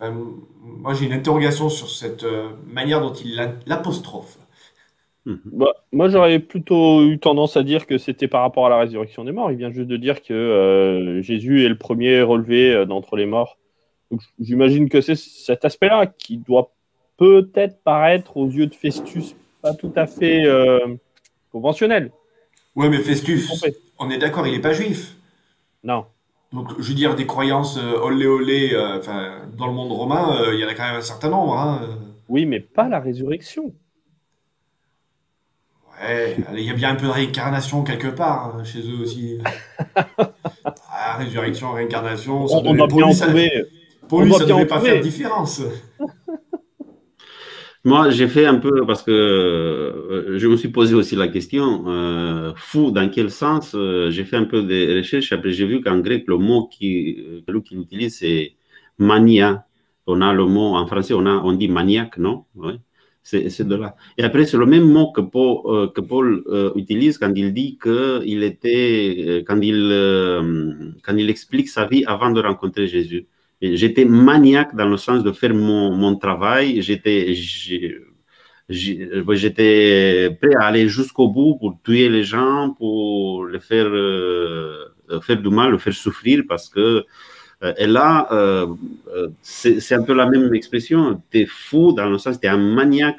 moi, 0.00 0.94
j'ai 0.94 1.06
une 1.06 1.12
interrogation 1.12 1.68
sur 1.68 1.88
cette 1.88 2.24
euh, 2.24 2.50
manière 2.66 3.00
dont 3.00 3.12
il 3.12 3.36
l'apostrophe. 3.66 4.38
Mhm. 5.26 5.40
Bah, 5.44 5.72
moi, 5.92 6.08
j'aurais 6.08 6.38
plutôt 6.38 7.02
eu 7.02 7.18
tendance 7.18 7.56
à 7.56 7.62
dire 7.62 7.86
que 7.86 7.98
c'était 7.98 8.28
par 8.28 8.42
rapport 8.42 8.66
à 8.66 8.68
la 8.70 8.78
résurrection 8.78 9.24
des 9.24 9.32
morts. 9.32 9.50
Il 9.50 9.58
vient 9.58 9.70
juste 9.70 9.88
de 9.88 9.96
dire 9.96 10.22
que 10.22 11.20
Jésus 11.22 11.64
est 11.64 11.68
le 11.68 11.78
premier 11.78 12.22
relevé 12.22 12.86
d'entre 12.86 13.16
les 13.16 13.26
morts. 13.26 13.58
J'imagine 14.40 14.88
que 14.88 15.00
c'est 15.00 15.16
cet 15.16 15.64
aspect-là 15.64 16.06
qui 16.06 16.38
doit 16.38 16.72
peut-être 17.16 17.82
paraître 17.84 18.36
aux 18.36 18.48
yeux 18.48 18.66
de 18.66 18.74
Festus 18.74 19.36
pas 19.62 19.74
tout 19.74 19.92
à 19.94 20.06
fait 20.06 20.46
conventionnel. 21.52 22.10
Ouais, 22.76 22.88
mais 22.88 22.98
Festus, 22.98 23.50
on 23.98 24.10
est 24.10 24.18
d'accord, 24.18 24.46
il 24.46 24.52
n'est 24.52 24.60
pas 24.60 24.72
juif. 24.72 25.16
Non. 25.82 26.06
Donc, 26.52 26.68
je 26.78 26.88
veux 26.88 26.94
dire, 26.94 27.14
des 27.14 27.26
croyances 27.26 27.78
euh, 27.78 28.00
olé 28.00 28.26
olé, 28.26 28.70
euh, 28.72 28.98
enfin, 28.98 29.42
dans 29.56 29.66
le 29.66 29.72
monde 29.72 29.92
romain, 29.92 30.40
euh, 30.40 30.54
il 30.54 30.60
y 30.60 30.64
en 30.64 30.68
a 30.68 30.74
quand 30.74 30.84
même 30.84 30.96
un 30.96 31.02
certain 31.02 31.30
nombre. 31.30 31.56
Hein, 31.56 31.80
oui, 32.28 32.44
mais 32.44 32.60
pas 32.60 32.88
la 32.88 33.00
résurrection. 33.00 33.72
Ouais, 36.00 36.36
il 36.54 36.64
y 36.64 36.70
a 36.70 36.74
bien 36.74 36.90
un 36.90 36.94
peu 36.94 37.06
de 37.06 37.10
réincarnation 37.10 37.82
quelque 37.84 38.08
part 38.08 38.56
hein, 38.56 38.64
chez 38.64 38.80
eux 38.80 39.02
aussi. 39.02 39.38
ah, 39.96 41.16
résurrection, 41.18 41.72
réincarnation, 41.72 42.46
ça 42.46 42.56
on, 42.56 42.74
doit 42.74 42.86
bien 42.86 43.06
en 43.06 43.12
trouver. 43.12 43.64
Pour 44.08 44.22
lui, 44.22 44.32
ça 44.32 44.44
ne 44.44 44.48
devait 44.48 44.66
pas 44.66 44.80
faire 44.80 45.00
différence. 45.00 45.62
Moi, 47.84 48.10
j'ai 48.10 48.28
fait 48.28 48.44
un 48.44 48.56
peu 48.56 48.84
parce 48.86 49.02
que 49.02 49.10
euh, 49.10 50.38
je 50.38 50.46
me 50.48 50.56
suis 50.56 50.68
posé 50.68 50.94
aussi 50.94 51.16
la 51.16 51.28
question, 51.28 51.84
euh, 51.86 52.52
fou 52.54 52.90
dans 52.90 53.08
quel 53.08 53.30
sens 53.30 53.72
euh, 53.74 54.10
J'ai 54.10 54.24
fait 54.24 54.36
un 54.36 54.44
peu 54.44 54.62
de 54.62 54.98
recherches. 54.98 55.32
Après, 55.32 55.52
j'ai 55.52 55.64
vu 55.64 55.80
qu'en 55.80 55.98
grec, 56.00 56.24
le 56.28 56.36
mot 56.36 56.66
qu'il 56.66 57.42
utilise, 57.48 58.18
c'est 58.18 58.52
mania. 58.98 59.66
On 60.06 60.20
a 60.20 60.32
le 60.34 60.44
mot, 60.44 60.76
en 60.76 60.86
français, 60.86 61.14
on, 61.14 61.24
a, 61.24 61.30
on 61.30 61.52
dit 61.52 61.68
maniaque, 61.68 62.18
non? 62.18 62.44
Ouais. 62.54 62.74
C'est 63.22 63.68
de 63.68 63.76
là. 63.76 63.94
Et 64.18 64.24
après, 64.24 64.46
c'est 64.46 64.56
le 64.56 64.66
même 64.66 64.84
mot 64.90 65.12
que 65.12 65.20
Paul, 65.20 65.92
que 65.92 66.00
Paul 66.00 66.42
utilise 66.74 67.18
quand 67.18 67.32
il 67.36 67.52
dit 67.52 67.78
qu'il 67.80 68.42
était, 68.42 69.44
quand 69.46 69.60
il, 69.60 70.94
quand 71.02 71.16
il 71.16 71.30
explique 71.30 71.68
sa 71.68 71.86
vie 71.86 72.04
avant 72.06 72.30
de 72.30 72.40
rencontrer 72.40 72.86
Jésus. 72.86 73.26
J'étais 73.62 74.06
maniaque 74.06 74.74
dans 74.74 74.88
le 74.88 74.96
sens 74.96 75.22
de 75.22 75.32
faire 75.32 75.54
mon, 75.54 75.94
mon 75.94 76.16
travail. 76.16 76.80
J'étais, 76.80 77.34
j'étais 78.70 80.30
prêt 80.40 80.54
à 80.58 80.66
aller 80.66 80.88
jusqu'au 80.88 81.28
bout 81.28 81.56
pour 81.58 81.78
tuer 81.84 82.08
les 82.08 82.24
gens, 82.24 82.70
pour 82.78 83.44
les 83.46 83.60
faire, 83.60 83.86
euh, 83.88 84.86
faire 85.22 85.42
du 85.42 85.50
mal, 85.50 85.72
le 85.72 85.78
faire 85.78 85.92
souffrir 85.92 86.44
parce 86.48 86.70
que 86.70 86.80
euh, 86.80 87.02
et 87.62 87.86
là, 87.86 88.26
euh, 88.32 88.66
c'est 89.42 89.92
un 89.92 90.02
peu 90.02 90.14
la 90.14 90.26
même 90.26 90.54
expression. 90.54 91.22
Tu 91.30 91.40
es 91.40 91.46
fou 91.46 91.92
dans 91.92 92.08
le 92.08 92.18
sens, 92.18 92.40
tu 92.40 92.46
es 92.46 92.50
un 92.50 92.56
maniaque 92.56 93.18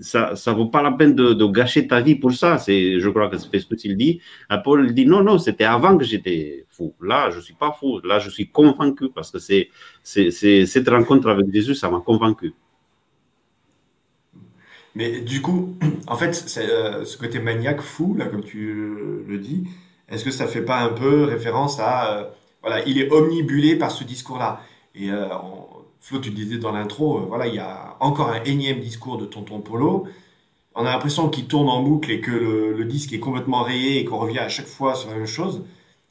ça 0.00 0.34
ne 0.46 0.52
vaut 0.52 0.66
pas 0.66 0.82
la 0.82 0.92
peine 0.92 1.14
de, 1.14 1.46
gâcher 1.46 1.86
ta 1.86 2.00
vie 2.00 2.14
pour 2.14 2.32
ça. 2.32 2.56
Je 2.66 3.08
crois 3.08 3.28
que 3.28 3.38
c'est 3.38 3.58
ce 3.60 3.74
qu'il 3.74 3.96
dit. 3.96 4.20
Paul 4.64 4.92
dit 4.94 5.06
non, 5.06 5.22
non, 5.22 5.38
c'était 5.38 5.64
avant 5.64 5.96
que 5.98 6.04
j'étais 6.04 6.64
fou. 6.70 6.94
Là, 7.02 7.30
je 7.30 7.36
ne 7.36 7.42
suis 7.42 7.54
pas 7.54 7.72
fou. 7.78 8.00
Là, 8.00 8.18
je 8.18 8.30
suis 8.30 8.48
convaincu 8.48 9.10
parce 9.14 9.30
que 9.30 9.38
c'est, 9.38 9.68
c'est, 10.02 10.30
cette 10.66 10.88
rencontre 10.88 11.28
avec 11.28 11.52
Jésus, 11.52 11.74
ça 11.74 11.90
m'a 11.90 12.00
convaincu. 12.00 12.54
Mais 14.94 15.20
du 15.20 15.40
coup, 15.40 15.76
en 16.06 16.16
fait, 16.16 16.44
euh, 16.58 17.04
ce 17.04 17.16
côté 17.16 17.38
maniaque, 17.38 17.80
fou, 17.80 18.14
là, 18.14 18.26
comme 18.26 18.44
tu 18.44 19.24
le 19.26 19.38
dis, 19.38 19.64
est-ce 20.08 20.24
que 20.24 20.30
ça 20.30 20.44
ne 20.44 20.50
fait 20.50 20.62
pas 20.62 20.80
un 20.80 20.90
peu 20.90 21.24
référence 21.24 21.80
à 21.80 22.18
euh, 22.18 22.24
voilà, 22.62 22.84
il 22.86 22.98
est 22.98 23.10
omnibulé 23.10 23.76
par 23.76 23.90
ce 23.90 24.04
discours-là. 24.04 24.62
Et 24.94 25.10
euh, 25.10 25.28
Flo, 26.00 26.18
tu 26.18 26.30
le 26.30 26.36
disais 26.36 26.58
dans 26.58 26.72
l'intro, 26.72 27.18
euh, 27.18 27.24
voilà, 27.28 27.46
il 27.46 27.54
y 27.54 27.58
a 27.58 27.96
encore 28.00 28.30
un 28.30 28.42
énième 28.44 28.80
discours 28.80 29.18
de 29.18 29.26
Tonton 29.26 29.60
Polo. 29.60 30.06
On 30.74 30.86
a 30.86 30.92
l'impression 30.92 31.28
qu'il 31.28 31.46
tourne 31.46 31.68
en 31.68 31.82
boucle 31.82 32.10
et 32.10 32.20
que 32.20 32.30
le, 32.30 32.84
disque 32.84 33.12
est 33.12 33.20
complètement 33.20 33.62
rayé 33.62 34.00
et 34.00 34.04
qu'on 34.04 34.18
revient 34.18 34.38
à 34.38 34.48
chaque 34.48 34.66
fois 34.66 34.94
sur 34.94 35.10
la 35.10 35.16
même 35.16 35.26
chose. 35.26 35.62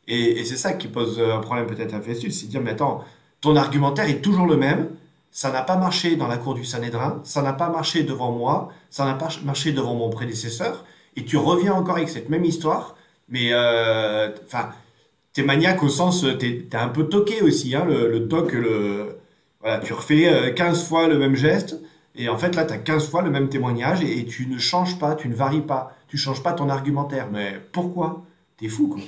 Et, 0.08 0.43
c'est 0.43 0.58
ça 0.58 0.74
qui 0.74 0.88
pose 0.88 1.20
un 1.20 1.39
problème 1.39 1.67
peut-être 1.67 1.93
à 1.93 2.01
Festus, 2.01 2.39
c'est 2.39 2.48
de 2.48 2.51
dire, 2.51 2.62
mais 2.62 2.72
attends, 2.72 3.03
ton 3.39 3.55
argumentaire 3.55 4.10
est 4.10 4.22
toujours 4.22 4.46
le 4.46 4.58
même, 4.58 4.89
ça 5.31 5.51
n'a 5.51 5.62
pas 5.62 5.77
marché 5.77 6.15
dans 6.15 6.27
la 6.27 6.38
cour 6.38 6.53
du 6.53 6.65
Sanhédrin, 6.65 7.22
ça 7.24 7.41
n'a 7.41 7.53
pas 7.53 7.70
marché 7.70 8.03
devant 8.03 8.31
moi, 8.31 8.70
ça 8.89 9.05
n'a 9.05 9.13
pas 9.13 9.29
marché 9.43 9.72
devant 9.72 9.96
mon 9.96 10.10
prédécesseur, 10.10 10.86
et 11.15 11.25
tu 11.25 11.38
reviens 11.38 11.74
encore 11.74 11.98
avec 11.98 12.10
cette 12.10 12.29
même 12.29 12.46
histoire, 12.46 12.96
mais 13.29 13.50
euh, 13.53 14.29
enfin, 14.46 14.70
t'es 15.33 15.43
maniaque 15.43 15.83
au 15.83 15.89
sens, 15.89 16.25
t'es 16.39 16.67
es 16.71 16.75
un 16.75 16.89
peu 16.89 17.07
toqué 17.07 17.41
aussi, 17.41 17.75
hein, 17.75 17.85
le, 17.85 18.09
le 18.09 18.19
le, 18.19 19.17
voilà, 19.61 19.79
tu 19.79 19.93
refais 19.93 20.53
15 20.55 20.79
euh, 20.81 20.85
fois 20.85 21.07
le 21.07 21.17
même 21.17 21.35
geste, 21.35 21.81
et 22.15 22.29
en 22.29 22.38
fait 22.38 22.55
là, 22.55 22.65
tu 22.65 22.73
as 22.73 22.77
15 22.77 23.09
fois 23.09 23.21
le 23.21 23.29
même 23.29 23.50
témoignage, 23.50 24.03
et, 24.03 24.25
tu 24.25 24.47
ne 24.47 24.57
changes 24.57 25.00
pas, 25.00 25.15
tu 25.15 25.29
ne 25.29 25.35
varies 25.35 25.61
pas, 25.61 25.93
tu 26.07 26.17
changes 26.17 26.43
pas 26.43 26.53
ton 26.53 26.69
argumentaire. 26.69 27.29
Mais 27.31 27.53
pourquoi? 27.71 28.23
T'es 28.57 28.67
fou, 28.67 28.88
quoi. 28.89 29.01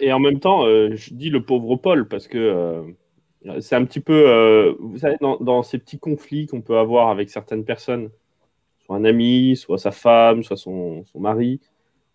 Et 0.00 0.12
en 0.12 0.20
même 0.20 0.40
temps, 0.40 0.66
euh, 0.66 0.94
je 0.94 1.14
dis 1.14 1.30
le 1.30 1.42
pauvre 1.42 1.76
Paul, 1.76 2.06
parce 2.06 2.28
que 2.28 2.38
euh, 2.38 3.60
c'est 3.60 3.74
un 3.74 3.84
petit 3.84 4.00
peu, 4.00 4.76
vous 4.78 4.98
savez, 4.98 5.16
dans, 5.20 5.62
ces 5.62 5.78
petits 5.78 5.98
conflits 5.98 6.46
qu'on 6.46 6.60
peut 6.60 6.78
avoir 6.78 7.08
avec 7.08 7.30
certaines 7.30 7.64
personnes, 7.64 8.10
soit 8.84 8.96
un 8.96 9.04
ami, 9.04 9.56
soit 9.56 9.78
sa 9.78 9.90
femme, 9.90 10.42
soit 10.42 10.56
son 10.56 11.04
mari, 11.14 11.60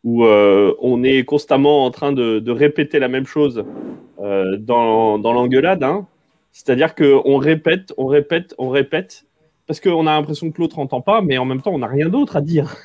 où 0.03 0.25
euh, 0.25 0.73
on 0.79 1.03
est 1.03 1.23
constamment 1.25 1.85
en 1.85 1.91
train 1.91 2.11
de, 2.11 2.51
répéter 2.51 2.99
la 2.99 3.07
même 3.07 3.25
chose 3.25 3.65
euh, 4.19 4.57
dans, 4.57 5.19
dans 5.19 5.33
l'engueulade. 5.33 5.83
Hein. 5.83 6.07
C'est-à-dire 6.51 6.95
qu'on 6.95 7.37
répète, 7.37 7.93
on 7.97 8.07
répète, 8.07 8.55
on 8.57 8.69
répète, 8.69 9.25
parce 9.67 9.79
qu'on 9.79 10.07
a 10.07 10.11
l'impression 10.11 10.51
que 10.51 10.61
l'autre 10.61 10.79
n'entend 10.79 11.01
pas, 11.01 11.21
mais 11.21 11.37
en 11.37 11.45
même 11.45 11.61
temps, 11.61 11.71
on 11.71 11.79
n'a 11.79 11.87
rien 11.87 12.09
d'autre 12.09 12.37
à 12.37 12.41
dire. 12.41 12.75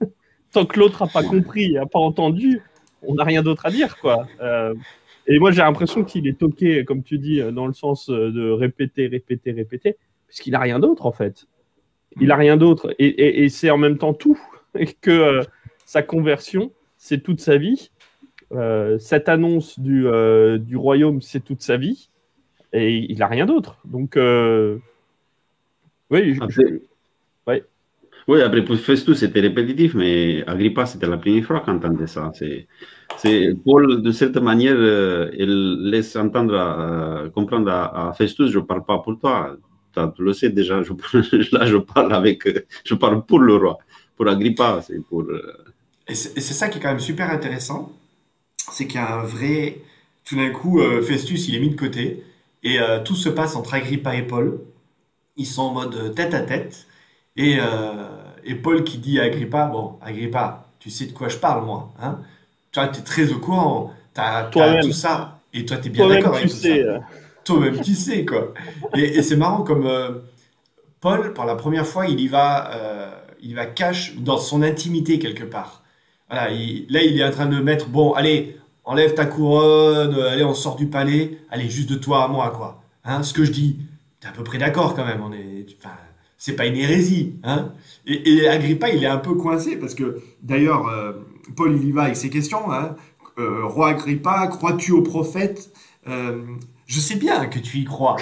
Tant 0.52 0.66
que 0.66 0.78
l'autre 0.78 1.04
n'a 1.04 1.10
pas 1.10 1.22
compris, 1.22 1.72
n'a 1.72 1.86
pas 1.86 1.98
entendu, 1.98 2.62
on 3.02 3.14
n'a 3.14 3.24
rien 3.24 3.42
d'autre 3.42 3.66
à 3.66 3.70
dire. 3.70 3.96
quoi. 3.98 4.26
Euh, 4.40 4.74
et 5.26 5.38
moi, 5.38 5.50
j'ai 5.52 5.62
l'impression 5.62 6.04
qu'il 6.04 6.28
est 6.28 6.38
toqué, 6.38 6.84
comme 6.84 7.02
tu 7.02 7.18
dis, 7.18 7.40
dans 7.52 7.66
le 7.66 7.72
sens 7.72 8.10
de 8.10 8.50
répéter, 8.50 9.06
répéter, 9.06 9.52
répéter, 9.52 9.96
puisqu'il 10.28 10.50
n'a 10.50 10.60
rien 10.60 10.78
d'autre, 10.78 11.06
en 11.06 11.12
fait. 11.12 11.46
Il 12.20 12.28
n'a 12.28 12.36
rien 12.36 12.56
d'autre. 12.56 12.94
Et, 12.98 13.42
et, 13.42 13.48
c'est 13.48 13.70
en 13.70 13.78
même 13.78 13.98
temps 13.98 14.14
tout. 14.14 14.38
Que 15.00 15.40
sa 15.84 16.02
conversion, 16.02 16.72
c'est 16.96 17.22
toute 17.22 17.40
sa 17.40 17.56
vie. 17.56 17.90
Euh, 18.52 18.98
cette 18.98 19.28
annonce 19.28 19.78
du, 19.78 20.06
euh, 20.06 20.58
du 20.58 20.76
royaume, 20.76 21.20
c'est 21.20 21.40
toute 21.40 21.62
sa 21.62 21.76
vie. 21.76 22.08
Et 22.72 22.96
il 23.10 23.18
n'a 23.18 23.26
rien 23.26 23.46
d'autre. 23.46 23.78
Donc, 23.84 24.16
euh, 24.16 24.78
oui, 26.10 26.36
après, 26.40 26.64
ouais. 27.46 27.64
Oui, 28.26 28.40
après, 28.40 28.64
pour 28.64 28.76
Festus, 28.76 29.18
c'était 29.18 29.40
répétitif, 29.40 29.94
mais 29.94 30.42
Agrippa, 30.46 30.86
c'était 30.86 31.06
la 31.06 31.18
première 31.18 31.44
fois 31.44 31.60
qu'on 31.60 31.76
entendait 31.76 32.06
ça. 32.06 32.32
C'est, 32.34 33.54
Paul, 33.64 34.02
de 34.02 34.10
cette 34.10 34.36
manière, 34.38 34.76
il 35.34 35.90
laisse 35.90 36.16
entendre, 36.16 37.30
comprendre 37.34 37.70
à, 37.70 38.12
Festus, 38.16 38.50
je 38.50 38.58
ne 38.58 38.64
parle 38.64 38.84
pas 38.84 38.98
pour 38.98 39.18
toi. 39.18 39.56
Tu 39.94 40.24
le 40.24 40.32
sais 40.32 40.48
déjà, 40.48 40.82
je, 40.82 40.92
là, 41.52 41.66
je 41.66 41.76
parle 41.76 42.12
avec, 42.14 42.48
je 42.84 42.94
parle 42.94 43.24
pour 43.24 43.38
le 43.40 43.56
roi. 43.56 43.78
Pour 44.16 44.28
Agrippa, 44.28 44.80
c'est 44.86 45.00
pour 45.00 45.24
et 46.06 46.14
c'est 46.14 46.40
ça 46.40 46.68
qui 46.68 46.78
est 46.78 46.80
quand 46.80 46.90
même 46.90 47.00
super 47.00 47.30
intéressant, 47.30 47.90
c'est 48.70 48.86
qu'il 48.86 49.00
y 49.00 49.02
a 49.02 49.14
un 49.14 49.24
vrai... 49.24 49.78
Tout 50.24 50.36
d'un 50.36 50.50
coup, 50.50 50.80
euh, 50.80 51.02
Festus, 51.02 51.48
il 51.48 51.54
est 51.54 51.60
mis 51.60 51.68
de 51.68 51.78
côté, 51.78 52.24
et 52.62 52.80
euh, 52.80 53.02
tout 53.02 53.14
se 53.14 53.28
passe 53.28 53.56
entre 53.56 53.74
Agrippa 53.74 54.16
et 54.16 54.22
Paul. 54.22 54.58
Ils 55.36 55.46
sont 55.46 55.62
en 55.62 55.72
mode 55.74 56.14
tête 56.14 56.32
à 56.32 56.40
tête, 56.40 56.86
et, 57.36 57.58
euh, 57.60 58.06
et 58.42 58.54
Paul 58.54 58.84
qui 58.84 58.96
dit 58.96 59.20
à 59.20 59.24
Agrippa, 59.24 59.66
bon, 59.66 59.98
Agrippa, 60.00 60.66
tu 60.78 60.88
sais 60.88 61.06
de 61.06 61.12
quoi 61.12 61.28
je 61.28 61.36
parle, 61.36 61.64
moi, 61.66 61.92
hein 62.00 62.20
Toi, 62.72 62.88
tu 62.88 63.00
es 63.00 63.02
très 63.02 63.32
au 63.32 63.38
courant, 63.38 63.92
tu 64.14 64.20
as, 64.20 64.50
tout 64.82 64.92
ça, 64.92 65.40
et 65.52 65.66
toi, 65.66 65.76
tu 65.76 65.88
es 65.88 65.90
bien 65.90 66.08
d'accord 66.08 66.34
avec 66.34 66.48
tout 66.48 66.56
ça. 66.56 66.68
Toi-même, 67.44 67.80
tu 67.82 67.94
sais, 67.94 68.24
quoi. 68.24 68.54
Et, 68.96 69.18
et 69.18 69.22
c'est 69.22 69.36
marrant 69.36 69.62
comme 69.62 69.86
Paul, 71.02 71.34
pour 71.34 71.44
la 71.44 71.56
première 71.56 71.86
fois, 71.86 72.06
il 72.06 72.18
y 72.18 72.28
va, 72.28 72.70
il 73.44 73.54
va 73.54 73.66
cache 73.66 74.16
dans 74.16 74.38
son 74.38 74.62
intimité 74.62 75.18
quelque 75.18 75.44
part 75.44 75.84
là, 76.34 76.50
il 76.50 77.20
est 77.20 77.24
en 77.24 77.30
train 77.30 77.46
de 77.46 77.60
mettre, 77.60 77.88
bon, 77.88 78.12
allez, 78.12 78.56
enlève 78.84 79.14
ta 79.14 79.26
couronne, 79.26 80.14
allez, 80.14 80.44
on 80.44 80.54
sort 80.54 80.76
du 80.76 80.86
palais, 80.86 81.38
allez, 81.50 81.68
juste 81.68 81.88
de 81.88 81.96
toi 81.96 82.24
à 82.24 82.28
moi, 82.28 82.50
quoi. 82.50 82.82
Hein, 83.04 83.22
ce 83.22 83.32
que 83.32 83.44
je 83.44 83.52
dis, 83.52 83.78
t'es 84.20 84.28
à 84.28 84.32
peu 84.32 84.44
près 84.44 84.58
d'accord 84.58 84.94
quand 84.94 85.04
même, 85.04 85.22
on 85.22 85.32
est, 85.32 85.66
enfin, 85.78 85.94
c'est 86.38 86.56
pas 86.56 86.66
une 86.66 86.76
hérésie, 86.76 87.36
hein. 87.42 87.72
Et, 88.06 88.48
Agrippa, 88.48 88.90
il 88.90 89.02
est 89.02 89.08
un 89.08 89.18
peu 89.18 89.34
coincé 89.34 89.76
parce 89.76 89.94
que, 89.94 90.20
d'ailleurs, 90.42 90.88
euh, 90.88 91.12
Paul, 91.56 91.76
il 91.76 91.88
y 91.88 91.92
va 91.92 92.04
avec 92.04 92.16
ses 92.16 92.30
questions, 92.30 92.70
hein. 92.72 92.96
Euh, 93.38 93.64
roi 93.64 93.88
Agrippa, 93.88 94.46
crois-tu 94.46 94.92
au 94.92 95.02
prophète? 95.02 95.72
Euh, 96.06 96.44
je 96.86 97.00
sais 97.00 97.16
bien 97.16 97.46
que 97.46 97.58
tu 97.58 97.78
y 97.78 97.84
crois. 97.84 98.16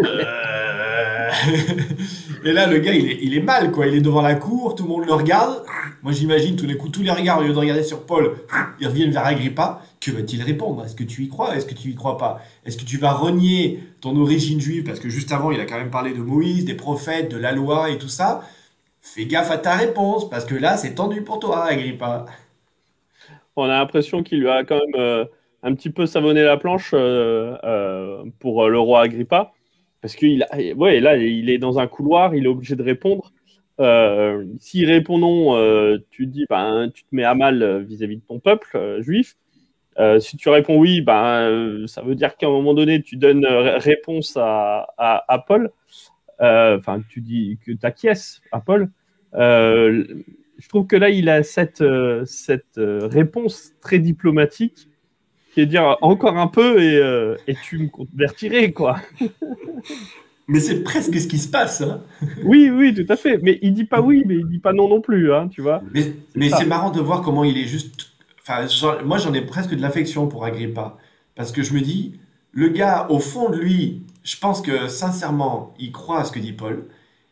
Euh. 0.00 1.30
Et 2.44 2.52
là, 2.52 2.66
le 2.66 2.78
gars, 2.78 2.92
il 2.92 3.34
est, 3.36 3.40
mal, 3.40 3.70
quoi. 3.70 3.86
Il 3.86 3.94
est 3.94 4.00
devant 4.00 4.22
la 4.22 4.34
cour, 4.34 4.74
tout 4.74 4.82
le 4.82 4.88
monde 4.88 5.06
le 5.06 5.12
regarde. 5.12 5.64
Moi, 6.02 6.12
j'imagine, 6.12 6.56
tous 6.56 6.66
les 6.66 6.76
coups, 6.76 6.92
tous 6.92 7.02
les 7.02 7.10
regards, 7.10 7.38
au 7.38 7.42
lieu 7.42 7.52
de 7.52 7.58
regarder 7.58 7.84
sur 7.84 8.04
Paul, 8.04 8.34
ils 8.80 8.86
reviennent 8.86 9.12
vers 9.12 9.24
Agrippa. 9.24 9.82
Que 10.00 10.10
va-t-il 10.10 10.42
répondre? 10.42 10.84
Est-ce 10.84 10.96
que 10.96 11.04
tu 11.04 11.22
y 11.22 11.28
crois? 11.28 11.56
Est-ce 11.56 11.66
que 11.66 11.74
tu 11.74 11.90
y 11.90 11.94
crois 11.94 12.18
pas? 12.18 12.42
Est-ce 12.66 12.76
que 12.76 12.84
tu 12.84 12.98
vas 12.98 13.12
renier 13.12 13.80
ton 14.00 14.16
origine 14.16 14.60
juive? 14.60 14.82
Parce 14.82 14.98
que 14.98 15.08
juste 15.08 15.30
avant, 15.30 15.52
il 15.52 15.60
a 15.60 15.66
quand 15.66 15.78
même 15.78 15.90
parlé 15.90 16.12
de 16.12 16.20
Moïse, 16.20 16.64
des 16.64 16.74
prophètes, 16.74 17.30
de 17.30 17.36
la 17.36 17.52
loi 17.52 17.90
et 17.90 17.98
tout 17.98 18.08
ça. 18.08 18.42
Fais 19.00 19.26
gaffe 19.26 19.50
à 19.50 19.58
ta 19.58 19.76
réponse, 19.76 20.28
parce 20.28 20.44
que 20.44 20.56
là, 20.56 20.76
c'est 20.76 20.94
tendu 20.94 21.22
pour 21.22 21.38
toi, 21.38 21.66
Agrippa. 21.66 22.26
On 23.54 23.64
a 23.64 23.78
l'impression 23.78 24.22
qu'il 24.22 24.40
lui 24.40 24.48
a 24.48 24.64
quand 24.64 24.80
même... 24.80 25.00
Euh, 25.00 25.24
un 25.62 25.74
petit 25.74 25.90
peu 25.90 26.06
savonner 26.06 26.42
la 26.42 26.56
planche 26.56 26.90
euh, 26.92 27.56
euh, 27.64 28.24
pour 28.40 28.64
euh, 28.64 28.68
le 28.68 28.78
roi 28.78 29.02
Agrippa. 29.02 29.52
Parce 30.00 30.16
ouais, 30.20 31.00
là, 31.00 31.16
il 31.16 31.48
est 31.48 31.58
dans 31.58 31.78
un 31.78 31.86
couloir, 31.86 32.34
il 32.34 32.44
est 32.44 32.48
obligé 32.48 32.74
de 32.74 32.82
répondre. 32.82 33.32
S'il 34.58 34.90
répond 34.90 35.18
non, 35.18 35.96
tu 36.10 36.26
dis, 36.26 36.44
ben, 36.50 36.90
tu 36.92 37.04
te 37.04 37.08
mets 37.12 37.22
à 37.22 37.36
mal 37.36 37.84
vis-à-vis 37.84 38.16
de 38.16 38.22
ton 38.22 38.40
peuple 38.40 38.98
juif. 39.00 39.36
si 40.18 40.36
tu 40.36 40.48
réponds 40.48 40.76
oui, 40.76 41.02
ben, 41.02 41.84
ça 41.86 42.02
veut 42.02 42.16
dire 42.16 42.36
qu'à 42.36 42.48
un 42.48 42.50
moment 42.50 42.74
donné, 42.74 43.00
tu 43.00 43.14
donnes 43.14 43.46
réponse 43.46 44.36
à, 44.36 45.44
Paul. 45.46 45.70
Enfin, 46.40 47.00
tu 47.08 47.20
dis 47.20 47.60
que 47.64 47.70
tu 47.70 47.86
acquiesces 47.86 48.40
à 48.50 48.60
Paul. 48.60 48.90
je 49.32 50.68
trouve 50.68 50.88
que 50.88 50.96
là, 50.96 51.10
il 51.10 51.28
a 51.28 51.44
cette 51.44 51.84
réponse 52.76 53.70
très 53.80 54.00
diplomatique 54.00 54.88
qui 55.52 55.60
est 55.60 55.66
dire 55.66 55.96
encore 56.00 56.36
un 56.38 56.46
peu 56.46 56.82
et, 56.82 56.96
euh, 56.96 57.36
et 57.46 57.54
tu 57.54 57.78
me 57.78 57.88
convertirais, 57.88 58.72
quoi. 58.72 58.96
mais 60.48 60.60
c'est 60.60 60.82
presque 60.82 61.18
ce 61.18 61.26
qui 61.26 61.38
se 61.38 61.48
passe. 61.48 61.82
Hein. 61.82 62.02
oui, 62.44 62.70
oui, 62.70 62.94
tout 62.94 63.10
à 63.10 63.16
fait. 63.16 63.38
Mais 63.42 63.58
il 63.62 63.74
dit 63.74 63.84
pas 63.84 64.00
oui, 64.00 64.24
mais 64.26 64.36
il 64.36 64.48
dit 64.48 64.58
pas 64.58 64.72
non 64.72 64.88
non 64.88 65.00
plus, 65.00 65.32
hein, 65.32 65.48
tu 65.48 65.60
vois. 65.60 65.82
Mais, 65.92 66.12
mais 66.34 66.50
c'est 66.50 66.66
marrant 66.66 66.90
de 66.90 67.00
voir 67.00 67.22
comment 67.22 67.44
il 67.44 67.58
est 67.58 67.66
juste. 67.66 68.08
Enfin, 68.40 68.66
moi, 69.04 69.18
j'en 69.18 69.32
ai 69.34 69.42
presque 69.42 69.74
de 69.74 69.80
l'affection 69.80 70.26
pour 70.26 70.44
Agrippa. 70.44 70.96
Parce 71.34 71.52
que 71.52 71.62
je 71.62 71.72
me 71.72 71.80
dis, 71.80 72.18
le 72.52 72.68
gars, 72.68 73.06
au 73.08 73.18
fond 73.18 73.48
de 73.50 73.56
lui, 73.56 74.02
je 74.24 74.36
pense 74.36 74.60
que 74.60 74.88
sincèrement, 74.88 75.74
il 75.78 75.92
croit 75.92 76.20
à 76.20 76.24
ce 76.24 76.32
que 76.32 76.38
dit 76.38 76.52
Paul. 76.52 76.86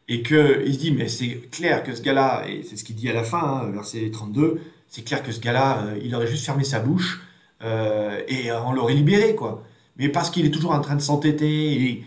Et 0.09 0.23
qu'il 0.23 0.75
se 0.75 0.79
dit, 0.79 0.93
mais 0.93 1.09
c'est 1.09 1.51
clair 1.51 1.85
que 1.85 1.95
ce 1.95 2.03
gars-là, 2.03 2.45
et 2.49 2.63
c'est 2.65 2.77
ce 2.77 2.85
qu'il 2.85 2.97
dit 2.97 3.09
à 3.09 3.13
la 3.13 3.23
fin, 3.23 3.63
hein, 3.63 3.71
verset 3.71 4.11
32, 4.11 4.61
c'est 4.89 5.05
clair 5.05 5.23
que 5.23 5.31
ce 5.31 5.41
gars-là, 5.41 5.85
euh, 5.85 5.99
il 6.03 6.15
aurait 6.17 6.27
juste 6.27 6.45
fermé 6.45 6.65
sa 6.65 6.81
bouche 6.81 7.23
euh, 7.63 8.23
et 8.29 8.53
on 8.53 8.73
l'aurait 8.73 8.95
libéré, 8.95 9.35
quoi. 9.35 9.63
Mais 9.97 10.09
parce 10.09 10.31
qu'il 10.31 10.47
est 10.47 10.51
toujours 10.51 10.73
en 10.73 10.81
train 10.81 10.97
de 10.97 11.01
s'entêter, 11.01 12.05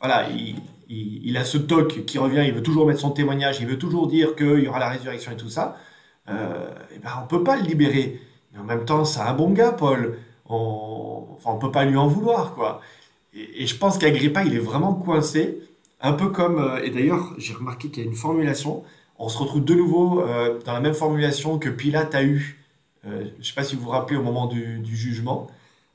voilà, 0.00 0.28
il, 0.88 1.36
a 1.36 1.44
ce 1.44 1.58
toc 1.58 2.04
qui 2.04 2.18
revient, 2.18 2.42
il 2.44 2.52
veut 2.52 2.62
toujours 2.62 2.86
mettre 2.86 3.00
son 3.00 3.10
témoignage, 3.10 3.60
il 3.60 3.66
veut 3.66 3.78
toujours 3.78 4.08
dire 4.08 4.34
qu'il 4.34 4.60
y 4.60 4.68
aura 4.68 4.80
la 4.80 4.88
résurrection 4.88 5.32
et 5.32 5.36
tout 5.36 5.48
ça, 5.48 5.76
euh, 6.28 6.74
et 6.94 6.98
ben 6.98 7.10
on 7.22 7.26
peut 7.26 7.44
pas 7.44 7.56
le 7.56 7.62
libérer. 7.62 8.20
Mais 8.52 8.58
en 8.58 8.64
même 8.64 8.84
temps, 8.84 9.04
c'est 9.04 9.20
un 9.20 9.32
bon 9.32 9.50
gars, 9.50 9.72
Paul. 9.72 10.18
On, 10.46 11.26
enfin, 11.36 11.56
peut 11.56 11.70
pas 11.70 11.84
lui 11.84 11.96
en 11.96 12.08
vouloir, 12.08 12.54
quoi. 12.54 12.80
Et, 13.34 13.66
je 13.66 13.76
pense 13.76 13.96
qu'Agrippa, 13.98 14.44
il 14.44 14.54
est 14.54 14.58
vraiment 14.58 14.94
coincé, 14.94 15.60
un 16.00 16.12
peu 16.12 16.28
comme, 16.28 16.58
euh, 16.58 16.82
et 16.82 16.90
d'ailleurs, 16.90 17.32
j'ai 17.38 17.54
remarqué 17.54 17.88
qu'il 17.90 18.02
y 18.02 18.06
a 18.06 18.08
une 18.08 18.16
formulation, 18.16 18.82
on 19.18 19.28
se 19.28 19.38
retrouve 19.38 19.64
de 19.64 19.74
nouveau 19.74 20.20
euh, 20.22 20.58
dans 20.64 20.72
la 20.72 20.80
même 20.80 20.94
formulation 20.94 21.58
que 21.58 21.68
Pilate 21.68 22.14
a 22.14 22.24
eu 22.24 22.61
euh, 23.06 23.24
je 23.34 23.38
ne 23.38 23.42
sais 23.42 23.54
pas 23.54 23.64
si 23.64 23.74
vous 23.74 23.82
vous 23.82 23.90
rappelez 23.90 24.16
au 24.16 24.22
moment 24.22 24.46
du, 24.46 24.80
jugement, 24.84 25.48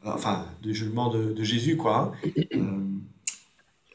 euh, 0.06 0.10
enfin, 0.14 0.46
du 0.62 0.74
jugement 0.74 1.10
de, 1.10 1.44
Jésus, 1.44 1.78
quoi. 1.78 2.14
Hein. 2.26 2.58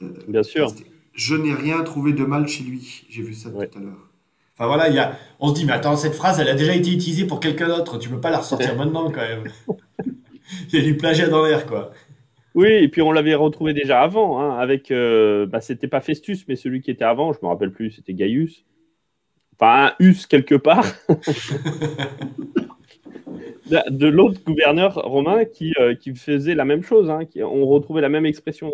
Euh, 0.02 0.08
Bien 0.28 0.42
sûr. 0.42 0.72
Je 1.14 1.34
n'ai 1.34 1.52
rien 1.52 1.82
trouvé 1.82 2.12
de 2.12 2.24
mal 2.24 2.48
chez 2.48 2.64
lui. 2.64 3.04
J'ai 3.08 3.22
vu 3.22 3.34
ça 3.34 3.50
tout 3.50 3.58
à 3.58 3.80
l'heure. 3.80 4.08
Enfin 4.54 4.66
voilà, 4.66 4.88
y 4.88 4.98
a... 4.98 5.18
on 5.40 5.48
se 5.48 5.54
dit, 5.54 5.64
mais 5.64 5.72
attends, 5.72 5.96
cette 5.96 6.14
phrase, 6.14 6.38
elle 6.40 6.48
a 6.48 6.54
déjà 6.54 6.74
été 6.74 6.90
utilisée 6.90 7.26
pour 7.26 7.40
quelqu'un 7.40 7.68
d'autre. 7.68 7.98
Tu 7.98 8.08
ne 8.08 8.14
peux 8.14 8.20
pas 8.20 8.30
la 8.30 8.38
ressortir 8.38 8.76
maintenant 8.78 9.10
quand 9.10 9.20
même. 9.20 9.44
Il 10.72 10.78
y 10.78 10.82
a 10.82 10.84
du 10.84 10.96
plagiat 10.96 11.28
dans 11.28 11.44
l'air, 11.44 11.66
quoi. 11.66 11.92
Oui, 12.54 12.68
et 12.68 12.88
puis 12.88 13.00
on 13.00 13.12
l'avait 13.12 13.34
retrouvé 13.34 13.72
déjà 13.72 14.02
avant, 14.02 14.40
hein, 14.40 14.58
avec. 14.58 14.90
Euh, 14.90 15.46
bah, 15.46 15.60
c'était 15.60 15.88
pas 15.88 16.00
Festus, 16.00 16.46
mais 16.48 16.56
celui 16.56 16.82
qui 16.82 16.90
était 16.90 17.04
avant, 17.04 17.32
je 17.32 17.38
me 17.42 17.48
rappelle 17.48 17.72
plus, 17.72 17.92
c'était 17.92 18.12
Gaius. 18.12 18.64
Enfin, 19.58 19.86
un 19.86 20.04
Us 20.04 20.26
quelque 20.26 20.54
part. 20.54 20.84
de 23.88 24.06
l'autre 24.06 24.42
gouverneur 24.44 24.94
romain 24.94 25.44
qui, 25.44 25.72
euh, 25.80 25.94
qui, 25.94 26.14
faisait 26.14 26.54
la 26.54 26.64
même 26.64 26.82
chose. 26.82 27.10
Hein, 27.10 27.24
qui, 27.24 27.42
on 27.42 27.66
retrouvait 27.66 28.00
la 28.00 28.08
même 28.08 28.26
expression. 28.26 28.70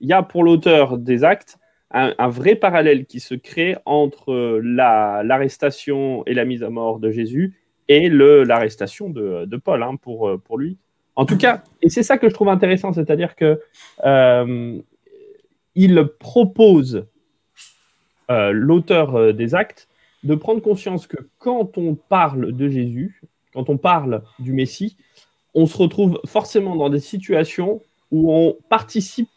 il 0.00 0.08
y 0.08 0.12
a 0.12 0.22
pour 0.22 0.44
l'auteur 0.44 0.98
des 0.98 1.24
actes 1.24 1.58
un, 1.92 2.28
vrai 2.28 2.54
parallèle 2.54 3.04
qui 3.06 3.18
se 3.18 3.34
crée 3.34 3.76
entre 3.84 4.32
euh, 4.32 4.60
l'arrestation 4.62 6.22
et 6.26 6.34
la 6.34 6.44
mise 6.44 6.62
à 6.62 6.70
mort 6.70 7.00
de 7.00 7.10
Jésus 7.10 7.54
et 7.88 8.08
l'arrestation 8.08 9.10
de, 9.10 9.44
de, 9.46 9.56
Paul 9.56 9.82
hein, 9.82 9.96
pour, 9.96 10.40
pour 10.44 10.58
lui. 10.58 10.78
En 11.16 11.26
tout 11.26 11.36
cas, 11.36 11.64
et 11.82 11.90
c'est 11.90 12.04
ça 12.04 12.18
que 12.18 12.28
je 12.28 12.34
trouve 12.34 12.48
intéressant, 12.48 12.92
c'est-à-dire 12.92 13.34
que 13.34 13.60
euh, 14.04 14.80
il 15.74 16.04
propose 16.18 17.06
euh, 18.30 18.52
l'auteur 18.52 19.16
euh, 19.16 19.32
des 19.32 19.54
actes 19.54 19.88
de 20.22 20.34
prendre 20.34 20.62
conscience 20.62 21.06
que 21.06 21.16
quand 21.38 21.78
on 21.78 21.94
parle 21.94 22.52
de 22.52 22.68
Jésus, 22.68 23.22
quand 23.52 23.68
on 23.68 23.76
parle 23.76 24.22
du 24.38 24.52
Messie, 24.52 24.96
on 25.54 25.66
se 25.66 25.76
retrouve 25.76 26.20
forcément 26.26 26.76
dans 26.76 26.90
des 26.90 27.00
situations 27.00 27.82
où 28.10 28.32
on 28.32 28.56
participe 28.68 29.28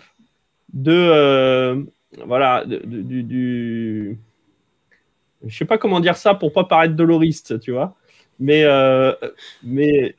de 0.74 1.86
voilà 2.25 2.63
du, 2.65 3.24
du, 3.24 4.20
je 5.46 5.58
sais 5.58 5.65
pas 5.65 5.77
comment 5.77 6.00
dire 6.00 6.17
ça 6.17 6.36
pour 6.36 6.53
pas 6.53 6.63
paraître 6.63 6.96
doloriste, 6.96 7.60
tu 7.60 7.72
vois 7.72 7.96
mais, 8.39 8.63
euh, 8.65 9.13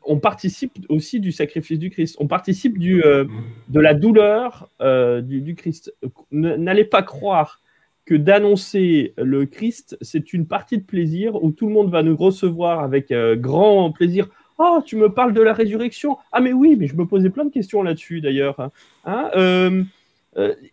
on 0.04 0.18
participe 0.18 0.72
aussi 0.88 1.20
du 1.20 1.32
sacrifice 1.32 1.78
du 1.78 1.90
Christ. 1.90 2.16
On 2.20 2.26
participe 2.26 2.76
euh, 2.80 3.26
de 3.68 3.80
la 3.80 3.94
douleur 3.94 4.68
euh, 4.80 5.20
du, 5.20 5.54
Christ. 5.54 5.94
N'allez 6.30 6.84
pas 6.84 7.02
croire 7.02 7.60
que 8.04 8.14
d'annoncer 8.14 9.14
le 9.16 9.46
Christ, 9.46 9.96
c'est 10.00 10.32
une 10.32 10.46
partie 10.46 10.78
de 10.78 10.82
plaisir 10.82 11.42
où 11.42 11.50
tout 11.50 11.66
le 11.66 11.72
monde 11.72 11.90
va 11.90 12.02
nous 12.02 12.16
recevoir 12.16 12.80
avec 12.80 13.12
grand 13.36 13.92
plaisir. 13.92 14.28
Oh, 14.58 14.80
tu 14.84 14.96
me 14.96 15.08
parles 15.08 15.32
de 15.32 15.40
la 15.40 15.52
résurrection 15.52 16.18
Ah, 16.30 16.40
mais 16.40 16.52
oui, 16.52 16.76
mais 16.78 16.86
je 16.86 16.96
me 16.96 17.06
posais 17.06 17.30
plein 17.30 17.44
de 17.44 17.50
questions 17.50 17.82
là-dessus 17.82 18.20
d'ailleurs. 18.20 18.70
Hein 19.04 19.84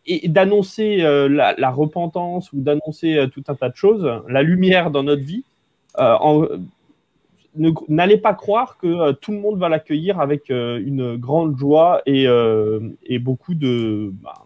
et 0.06 0.28
d'annoncer 0.28 0.98
la, 0.98 1.72
repentance 1.72 2.52
ou 2.52 2.60
d'annoncer 2.62 3.28
tout 3.34 3.44
un 3.48 3.56
tas 3.56 3.70
de 3.70 3.76
choses, 3.76 4.06
la 4.28 4.44
lumière 4.44 4.92
dans 4.92 5.04
notre 5.04 5.24
vie, 5.24 5.46
n'allez 7.56 8.18
pas 8.18 8.34
croire 8.34 8.78
que 8.78 8.88
euh, 8.88 9.14
tout 9.14 9.32
le 9.32 9.40
monde 9.40 9.58
va 9.60 9.70
l'accueillir 9.70 10.20
avec 10.20 10.50
euh, 10.50 10.82
une 10.86 11.18
grande 11.18 11.58
joie 11.58 12.02
et, 12.06 12.28
euh, 12.28 12.80
beaucoup 13.20 13.56
de, 13.56 14.12
bah, 14.22 14.46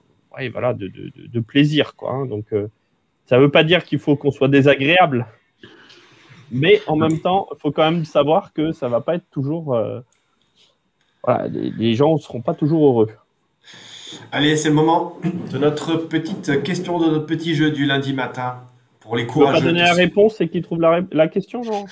voilà, 0.51 0.74
de, 0.74 1.39
plaisir. 1.39 1.96
Quoi, 1.96 2.12
hein. 2.12 2.25
Donc, 2.25 2.46
ça 3.25 3.38
ne 3.38 3.42
veut 3.42 3.51
pas 3.51 3.63
dire 3.63 3.84
qu'il 3.84 4.00
faut 4.00 4.15
qu'on 4.15 4.32
soit 4.32 4.48
désagréable, 4.48 5.25
mais 6.51 6.82
en 6.88 6.96
même 6.96 7.20
temps, 7.20 7.48
il 7.51 7.60
faut 7.60 7.72
quand 7.72 7.89
même 7.89 8.06
savoir 8.06 8.54
que 8.54 8.72
ça 8.72 8.88
ne 8.88 8.92
va 8.92 9.01
pas 9.01 9.15
être 9.15 9.30
toujours. 9.32 9.77
voilà, 11.24 11.48
les, 11.48 11.94
gens 11.96 12.13
ne 12.13 12.20
seront 12.20 12.42
pas 12.42 12.54
toujours 12.54 12.86
heureux. 12.88 13.10
Allez, 14.32 14.56
c'est 14.56 14.70
le 14.70 14.75
moment 14.75 15.18
de 15.51 15.58
notre 15.58 15.96
petite 15.96 16.63
question, 16.63 17.00
de 17.00 17.06
notre 17.06 17.25
petit 17.25 17.56
jeu 17.56 17.72
du 17.72 17.86
lundi 17.86 18.13
matin 18.13 18.60
pour 19.06 19.15
les 19.15 19.25
courageux. 19.25 19.60
pas 19.60 19.65
donner 19.65 19.82
la 19.82 19.94
réponse 19.94 20.42
et 20.42 20.50
qui 20.50 20.62
trouve 20.62 20.82
la, 20.82 21.27
question, 21.27 21.62
non 21.62 21.86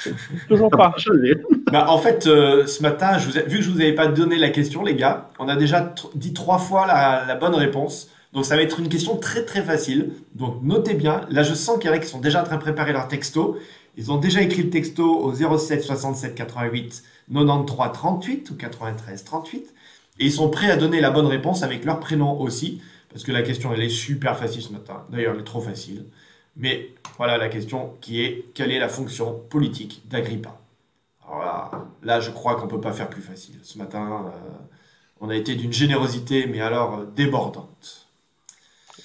Toujours 0.48 0.70
pas. 0.70 0.96
bah, 1.72 1.86
en 1.90 1.98
fait, 2.00 2.28
euh, 2.28 2.66
ce 2.66 2.82
matin, 2.82 3.18
je 3.18 3.28
vous 3.28 3.34
vu 3.48 3.58
que 3.60 3.64
je 3.64 3.70
vous 3.70 3.80
avais 3.80 3.94
pas 3.94 4.08
donné 4.08 4.38
la 4.38 4.50
question, 4.50 4.84
les 4.84 4.96
gars, 4.96 5.30
on 5.40 5.48
a 5.48 5.56
déjà 5.56 5.94
dit 6.16 6.34
trois 6.34 6.58
fois 6.58 6.88
la, 6.88 7.36
bonne 7.36 7.56
réponse. 7.56 8.10
Donc 8.34 8.46
ça 8.46 8.56
va 8.56 8.64
être 8.64 8.80
une 8.80 8.90
question 8.90 9.16
très 9.18 9.46
très 9.46 9.62
facile. 9.62 10.12
Donc 10.34 10.62
notez 10.64 10.96
bien. 10.96 11.22
Là, 11.30 11.44
je 11.44 11.54
sens 11.54 11.78
qu'il 11.80 11.90
y 11.90 11.94
en 11.94 11.96
a 11.96 12.00
qui 12.00 12.08
sont 12.08 12.20
déjà 12.20 12.42
en 12.42 12.46
train 12.46 12.58
de 12.58 12.62
préparer 12.62 12.92
leur 12.92 13.08
texto. 13.08 13.58
Ils 13.96 14.12
ont 14.12 14.18
déjà 14.18 14.42
écrit 14.42 14.64
le 14.64 14.70
texto 14.72 15.06
au 15.06 15.34
07 15.34 15.84
67 15.84 16.36
88 16.36 17.04
93 17.32 17.92
38 17.94 18.50
ou 18.50 18.56
93 18.56 19.24
38. 19.24 19.74
Et 20.20 20.26
ils 20.26 20.32
sont 20.32 20.50
prêts 20.50 20.72
à 20.72 20.78
donner 20.78 21.00
la 21.00 21.12
bonne 21.12 21.28
réponse 21.28 21.64
avec 21.64 21.86
leur 21.86 22.00
prénom 22.00 22.40
aussi. 22.42 22.82
Parce 23.10 23.24
que 23.24 23.32
la 23.32 23.44
question, 23.44 23.72
elle 23.74 23.84
est 23.84 23.90
super 23.90 24.38
facile 24.38 24.64
ce 24.64 24.72
matin. 24.72 25.06
D'ailleurs, 25.10 25.36
elle 25.36 25.42
est 25.42 25.46
trop 25.46 25.62
facile. 25.62 26.06
Mais 26.56 26.90
voilà 27.18 27.38
la 27.38 27.50
question 27.50 27.94
qui 28.02 28.22
est 28.24 28.46
quelle 28.56 28.72
est 28.72 28.80
la 28.80 28.90
fonction 28.90 29.40
politique 29.50 30.02
d'Agrippa? 30.10 30.60
Là, 32.04 32.20
je 32.20 32.32
crois 32.32 32.56
qu'on 32.56 32.66
ne 32.66 32.70
peut 32.70 32.82
pas 32.82 32.92
faire 32.94 33.10
plus 33.10 33.22
facile. 33.22 33.60
Ce 33.64 33.78
matin, 33.78 34.26
euh, 34.28 34.50
on 35.22 35.30
a 35.30 35.36
été 35.36 35.56
d'une 35.56 35.74
générosité, 35.74 36.48
mais 36.48 36.60
alors 36.60 37.00
euh, 37.00 37.06
débordante. 37.16 38.03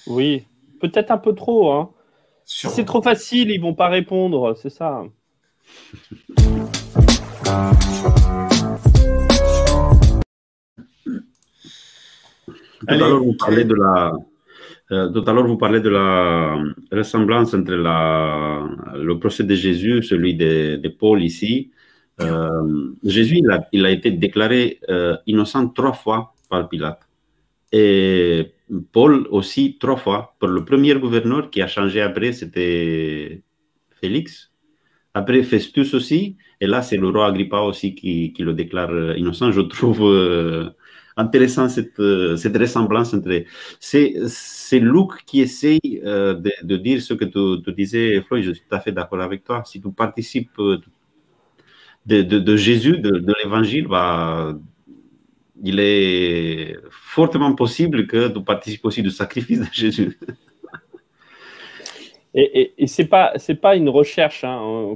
Oui, 0.07 0.45
peut-être 0.79 1.11
un 1.11 1.17
peu 1.17 1.33
trop. 1.33 1.71
Hein. 1.71 1.89
Si 2.45 2.67
c'est 2.67 2.85
trop 2.85 3.01
facile, 3.01 3.51
ils 3.51 3.61
vont 3.61 3.75
pas 3.75 3.89
répondre, 3.89 4.55
c'est 4.55 4.69
ça. 4.69 5.03
Alors, 12.87 13.23
vous 13.23 13.33
parlez 13.33 13.65
de 13.65 13.75
la, 13.75 14.13
euh, 14.91 15.09
tout 15.09 15.23
à 15.27 15.33
l'heure, 15.33 15.45
vous 15.45 15.57
parlez 15.57 15.79
de 15.81 15.89
la 15.89 16.57
ressemblance 16.91 17.53
entre 17.53 17.73
la, 17.73 18.67
le 18.95 19.19
procès 19.19 19.43
de 19.43 19.53
Jésus, 19.53 20.01
celui 20.01 20.33
de, 20.35 20.87
Paul 20.97 21.21
ici. 21.21 21.71
Euh, 22.21 22.93
Jésus, 23.03 23.37
il 23.37 23.51
a, 23.51 23.67
il 23.71 23.85
a, 23.85 23.91
été 23.91 24.11
déclaré 24.11 24.79
euh, 24.89 25.15
innocent 25.27 25.67
trois 25.69 25.93
fois 25.93 26.33
par 26.49 26.67
Pilate. 26.67 27.08
Et 27.71 28.53
Paul 28.91 29.27
aussi 29.29 29.77
trois 29.79 29.97
fois. 29.97 30.35
Pour 30.39 30.49
le 30.49 30.65
premier 30.65 30.95
gouverneur 30.95 31.49
qui 31.49 31.61
a 31.61 31.67
changé 31.67 32.01
après, 32.01 32.31
c'était 32.31 33.43
Félix. 34.01 34.51
Après 35.13 35.43
Festus 35.43 35.93
aussi. 35.93 36.37
Et 36.61 36.67
là, 36.67 36.81
c'est 36.81 36.97
le 36.97 37.09
roi 37.09 37.27
Agrippa 37.27 37.61
aussi 37.61 37.95
qui, 37.95 38.33
qui, 38.33 38.43
le 38.43 38.53
déclare 38.53 39.17
innocent. 39.17 39.51
Je 39.51 39.61
trouve 39.61 40.01
intéressant 41.19 41.69
cette, 41.69 41.99
euh, 41.99 42.37
cette 42.37 42.57
ressemblance 42.57 43.13
entre. 43.13 43.43
C'est 43.79 44.79
Luc 44.79 45.25
qui 45.25 45.41
essaye 45.41 46.01
euh, 46.05 46.33
de, 46.63 46.77
dire 46.77 47.01
ce 47.01 47.13
que 47.13 47.25
tu, 47.25 47.73
disais, 47.73 48.21
Floyd, 48.21 48.43
je 48.45 48.51
suis 48.53 48.63
tout 48.67 48.75
à 48.75 48.79
fait 48.79 48.91
d'accord 48.91 49.21
avec 49.21 49.43
toi. 49.43 49.63
Si 49.65 49.81
tu 49.81 49.91
participes 49.91 50.57
euh, 50.59 50.77
de, 52.05 52.21
de, 52.21 52.39
de 52.39 52.55
Jésus, 52.55 52.97
de, 52.97 53.33
l'évangile, 53.43 53.87
bah, 53.87 54.55
il 55.61 55.79
est 55.79 56.77
fortement 56.89 57.53
possible 57.53 58.07
que 58.07 58.27
tu 58.27 58.41
participes 58.43 58.85
aussi 58.85 59.01
du 59.01 59.11
sacrifice 59.11 59.59
de 59.59 59.73
Jésus. 59.73 60.17
Et, 62.35 62.73
et, 62.77 62.85
c'est 62.85 63.07
pas 63.07 63.33
pas 63.59 63.75
une 63.75 63.89
recherche, 63.89 64.43
hein, 64.43 64.95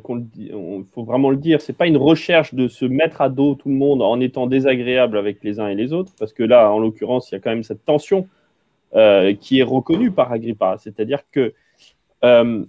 faut 0.92 1.04
vraiment 1.04 1.32
le 1.32 1.38
dire, 1.38 1.62
c'est 1.62 1.74
pas 1.74 1.88
une 1.88 1.98
recherche 1.98 2.54
de 2.54 2.68
se 2.68 2.86
mettre 2.86 3.22
à 3.22 3.30
dos 3.30 3.56
tout 3.56 3.70
le 3.70 3.76
monde 3.76 4.04
en 4.04 4.20
étant 4.20 4.46
désagréable 4.46 5.18
avec 5.18 5.44
les 5.44 5.60
uns 5.60 5.68
et 5.68 5.74
les 5.74 5.94
autres, 5.94 6.12
parce 6.20 6.32
que 6.32 6.44
là, 6.44 6.72
en 6.72 6.78
l'occurrence, 6.78 7.32
il 7.32 7.36
y 7.36 7.38
a 7.38 7.40
quand 7.40 7.50
même 7.50 7.64
cette 7.64 7.86
tension 7.86 8.28
euh, 8.94 9.34
qui 9.34 9.60
est 9.60 9.64
reconnue 9.64 10.12
par 10.12 10.32
Agrippa, 10.32 10.78
c'est-à-dire 10.78 11.24
que 11.32 11.56
euh, 12.24 12.64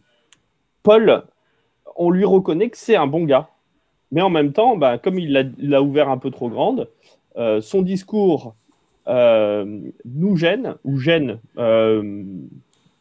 Paul, 0.83 1.25
on 1.97 2.11
lui 2.11 2.25
reconnaît 2.25 2.71
que 2.71 2.79
c'est 2.79 2.97
un 2.97 3.07
bon 3.07 3.25
gars, 3.25 3.51
mais 4.13 4.23
en 4.23 4.31
même 4.31 4.53
temps, 4.53 4.79
bah, 4.79 4.97
comme 4.97 5.19
il 5.19 5.55
l'a 5.59 5.83
ouvert 5.83 6.09
un 6.09 6.19
peu 6.19 6.31
trop 6.31 6.49
grande, 6.49 6.89
son 7.61 7.83
discours 7.83 8.55
nous 9.07 10.37
gêne 10.37 10.77
ou 10.85 10.99
gêne 10.99 11.39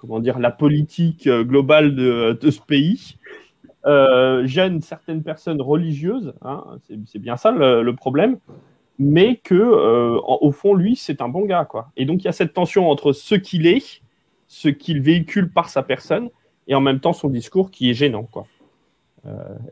comment 0.04 0.19
dire, 0.19 0.38
la 0.38 0.52
politique 0.52 1.28
euh, 1.28 1.46
globale 1.46 1.96
de, 1.96 2.52
ce 2.52 2.60
pays 2.60 3.15
euh, 3.86 4.46
gêne 4.46 4.82
certaines 4.82 5.24
personnes 5.24 5.62
religieuses, 5.62 6.34
hein, 6.41 6.65
c'est 7.06 7.19
bien 7.19 7.38
ça 7.38 7.52
le, 7.52 7.89
problème, 7.93 8.38
mais 9.00 9.38
que 9.38 9.56
euh, 9.56 10.19
au 10.22 10.52
fond 10.52 10.74
lui 10.74 10.98
c'est 10.98 11.22
un 11.22 11.30
bon 11.30 11.46
gars 11.46 11.63
quoi. 11.63 11.89
Et 11.96 12.04
donc 12.04 12.22
il 12.22 12.26
y 12.26 12.28
a 12.28 12.34
cette 12.34 12.54
tension 12.54 12.89
entre 12.89 13.13
ce 13.13 13.36
qu'il 13.36 13.65
est, 13.65 14.02
ce 14.48 14.67
qu'il 14.67 15.02
véhicule 15.02 15.50
par 15.50 15.69
sa 15.69 15.84
personne, 15.84 16.30
et 16.67 16.76
en 16.76 16.82
même 16.82 17.00
temps 17.00 17.13
son 17.13 17.30
discours 17.30 17.72
qui 17.72 17.89
est 17.89 17.93
gênant 17.93 18.24
quoi. 18.24 18.46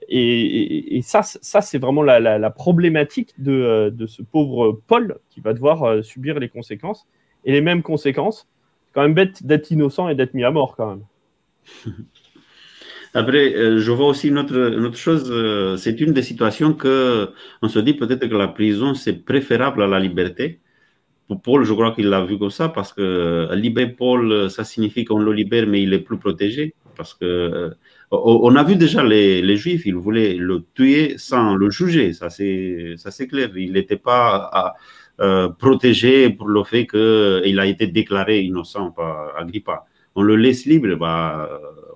Et, 0.07 1.01
ça, 1.03 1.21
ça 1.23 1.61
c'est 1.61 1.77
vraiment 1.77 2.03
la, 2.03 2.49
problématique 2.51 3.33
de, 3.37 3.91
de, 3.93 4.07
ce 4.07 4.21
pauvre 4.21 4.81
Paul 4.87 5.19
qui 5.29 5.41
va 5.41 5.53
devoir 5.53 6.03
subir 6.03 6.39
les 6.39 6.49
conséquences 6.49 7.07
et 7.43 7.51
les 7.51 7.61
mêmes 7.61 7.83
conséquences 7.83 8.47
quand 8.93 9.01
même 9.01 9.13
bête 9.13 9.45
d'être 9.45 9.71
innocent 9.71 10.09
et 10.09 10.15
d'être 10.15 10.33
mis 10.33 10.43
à 10.43 10.51
mort 10.51 10.75
quand 10.75 10.95
même. 10.95 11.05
Après, 13.13 13.53
euh, 13.55 13.79
je 13.79 13.91
vois 13.91 14.07
aussi 14.07 14.29
une 14.29 14.39
autre, 14.39 14.95
chose, 14.95 15.29
euh, 15.31 15.75
c'est 15.75 15.99
une 15.99 16.13
des 16.13 16.21
situations 16.21 16.73
que 16.73 17.29
on 17.61 17.67
se 17.67 17.79
dit 17.79 17.93
peut-être 17.93 18.25
que 18.27 18.35
la 18.35 18.47
prison 18.47 18.93
c'est 18.93 19.25
préférable 19.25 19.83
à 19.83 19.87
la 19.87 19.99
liberté. 19.99 20.61
Pour 21.27 21.41
Paul, 21.41 21.63
je 21.63 21.73
crois 21.73 21.91
qu'il 21.93 22.07
l'a 22.07 22.23
vu 22.23 22.37
comme 22.37 22.49
ça 22.49 22.69
parce 22.69 22.93
que 22.93 23.01
euh, 23.01 23.55
libérer 23.55 23.91
Paul, 23.91 24.49
ça 24.49 24.63
signifie 24.63 25.05
qu'on 25.05 25.19
le 25.19 25.33
libère, 25.33 25.67
mais 25.67 25.81
il 25.81 25.93
est 25.93 25.99
plus 25.99 26.17
protégé. 26.17 26.73
Parce 26.95 27.13
que 27.13 27.71
on 28.11 28.55
a 28.55 28.63
vu 28.63 28.75
déjà 28.75 29.03
les, 29.03 29.55
Juifs, 29.57 29.85
ils 29.85 29.95
voulaient 29.95 30.33
le 30.35 30.63
tuer 30.75 31.15
sans 31.17 31.55
le 31.55 31.69
juger, 31.69 32.13
ça 32.13 32.29
c'est 32.29 32.95
ça 32.97 33.09
c'est 33.11 33.27
clair. 33.27 33.49
Il 33.55 33.73
n'était 33.73 33.97
pas 33.97 34.75
protégé 35.59 36.29
pour 36.29 36.47
le 36.47 36.63
fait 36.63 36.87
qu'il 36.87 37.59
a 37.59 37.65
été 37.65 37.87
déclaré 37.87 38.41
innocent 38.41 38.91
par 38.91 39.37
Agrippa. 39.37 39.85
On 40.15 40.23
le 40.23 40.35
laisse 40.35 40.65
libre, 40.65 40.95
bah, 40.95 41.49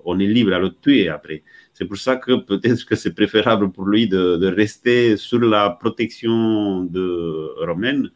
on 0.06 0.18
est 0.18 0.26
libre 0.26 0.54
à 0.54 0.58
le 0.58 0.70
tuer 0.70 1.08
après. 1.08 1.42
C'est 1.74 1.84
pour 1.84 1.98
ça 1.98 2.16
que 2.16 2.36
peut-être 2.36 2.86
que 2.86 2.96
c'est 2.96 3.14
préférable 3.14 3.70
pour 3.70 3.84
lui 3.84 4.08
de, 4.08 4.36
de, 4.36 4.46
rester 4.46 5.18
sur 5.18 5.40
la 5.40 5.68
protection 5.70 6.84
de 6.84 7.52
romaine 7.66 8.10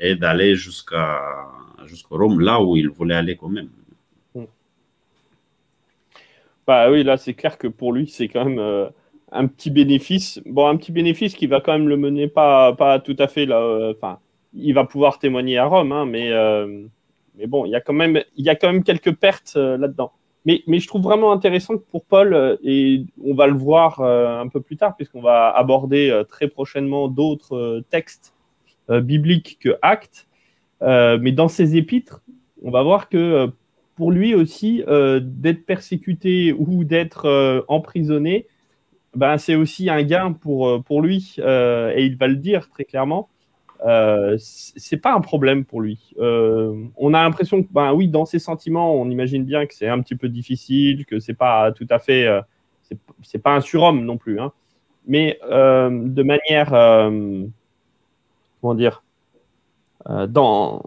et 0.00 0.16
d'aller 0.16 0.56
jusqu'à 0.56 1.20
jusqu'au 1.86 2.18
Rome, 2.18 2.40
là 2.40 2.60
où 2.60 2.76
il 2.76 2.88
voulait 2.88 3.14
aller 3.14 3.36
quand 3.36 3.48
même. 3.48 3.68
Bah 6.66 6.90
oui, 6.90 7.02
là 7.02 7.16
c'est 7.16 7.34
clair 7.34 7.58
que 7.58 7.66
pour 7.66 7.92
lui 7.92 8.06
c'est 8.06 8.28
quand 8.28 8.44
même 8.44 8.58
euh, 8.58 8.88
un 9.32 9.46
petit 9.46 9.70
bénéfice. 9.70 10.40
Bon, 10.46 10.66
un 10.66 10.76
petit 10.76 10.92
bénéfice 10.92 11.34
qui 11.34 11.46
va 11.46 11.60
quand 11.60 11.72
même 11.72 11.88
le 11.88 11.96
mener 11.96 12.28
pas, 12.28 12.72
pas 12.74 12.98
tout 13.00 13.16
à 13.18 13.28
fait 13.28 13.46
là. 13.46 13.60
Euh, 13.60 13.92
enfin, 13.96 14.18
il 14.54 14.72
va 14.72 14.84
pouvoir 14.84 15.18
témoigner 15.18 15.58
à 15.58 15.66
Rome, 15.66 15.92
hein, 15.92 16.06
mais, 16.06 16.30
euh, 16.32 16.84
mais 17.36 17.46
bon, 17.46 17.66
il 17.66 17.70
y 17.70 17.74
a 17.74 17.80
quand 17.80 17.92
même, 17.92 18.22
y 18.36 18.48
a 18.48 18.54
quand 18.54 18.72
même 18.72 18.84
quelques 18.84 19.14
pertes 19.14 19.56
là-dedans. 19.56 20.12
Mais, 20.46 20.62
mais, 20.66 20.78
je 20.78 20.86
trouve 20.86 21.02
vraiment 21.02 21.32
intéressant 21.32 21.76
que 21.78 21.84
pour 21.90 22.04
Paul, 22.04 22.58
et 22.62 23.04
on 23.24 23.34
va 23.34 23.46
le 23.46 23.54
voir 23.54 24.00
un 24.00 24.46
peu 24.48 24.60
plus 24.60 24.76
tard, 24.76 24.94
puisqu'on 24.94 25.22
va 25.22 25.50
aborder 25.50 26.22
très 26.28 26.48
prochainement 26.48 27.08
d'autres 27.08 27.82
textes 27.88 28.34
bibliques 28.88 29.58
que 29.58 29.70
Actes, 29.82 30.28
mais 30.82 31.32
dans 31.32 31.48
ces 31.48 31.76
épîtres, 31.76 32.22
on 32.62 32.70
va 32.70 32.82
voir 32.82 33.08
que 33.08 33.50
pour 33.94 34.10
lui 34.10 34.34
aussi, 34.34 34.82
euh, 34.88 35.20
d'être 35.22 35.64
persécuté 35.66 36.52
ou 36.52 36.84
d'être 36.84 37.26
euh, 37.26 37.62
emprisonné, 37.68 38.46
ben, 39.14 39.38
c'est 39.38 39.54
aussi 39.54 39.88
un 39.88 40.02
gain 40.02 40.32
pour, 40.32 40.68
euh, 40.68 40.80
pour 40.80 41.00
lui. 41.00 41.36
et 41.38 42.04
il 42.04 42.16
va 42.16 42.26
le 42.26 42.36
dire 42.36 42.68
très 42.70 42.84
clairement. 42.84 43.28
C'est 44.38 44.96
pas 44.96 45.14
un 45.14 45.20
problème 45.20 45.64
pour 45.64 45.80
lui. 45.82 46.14
on 46.18 47.14
a 47.14 47.22
l'impression 47.22 47.62
que, 47.62 47.68
ben 47.70 47.92
oui, 47.92 48.08
dans 48.08 48.24
ses 48.24 48.38
sentiments, 48.38 48.94
on 48.94 49.10
imagine 49.10 49.44
bien 49.44 49.66
que 49.66 49.74
c'est 49.74 49.88
un 49.88 50.00
petit 50.00 50.16
peu 50.16 50.28
difficile, 50.28 51.04
que 51.06 51.20
c'est 51.20 51.34
pas 51.34 51.70
tout 51.72 51.86
à 51.90 51.98
fait, 51.98 52.26
c'est 53.22 53.42
pas 53.42 53.54
un 53.54 53.60
surhomme 53.60 54.04
non 54.04 54.16
plus. 54.16 54.40
Hein. 54.40 54.52
Mais 55.06 55.38
de 55.42 56.22
manière, 56.22 56.70
comment 58.60 58.74
dire, 58.74 59.02
dans, 60.28 60.82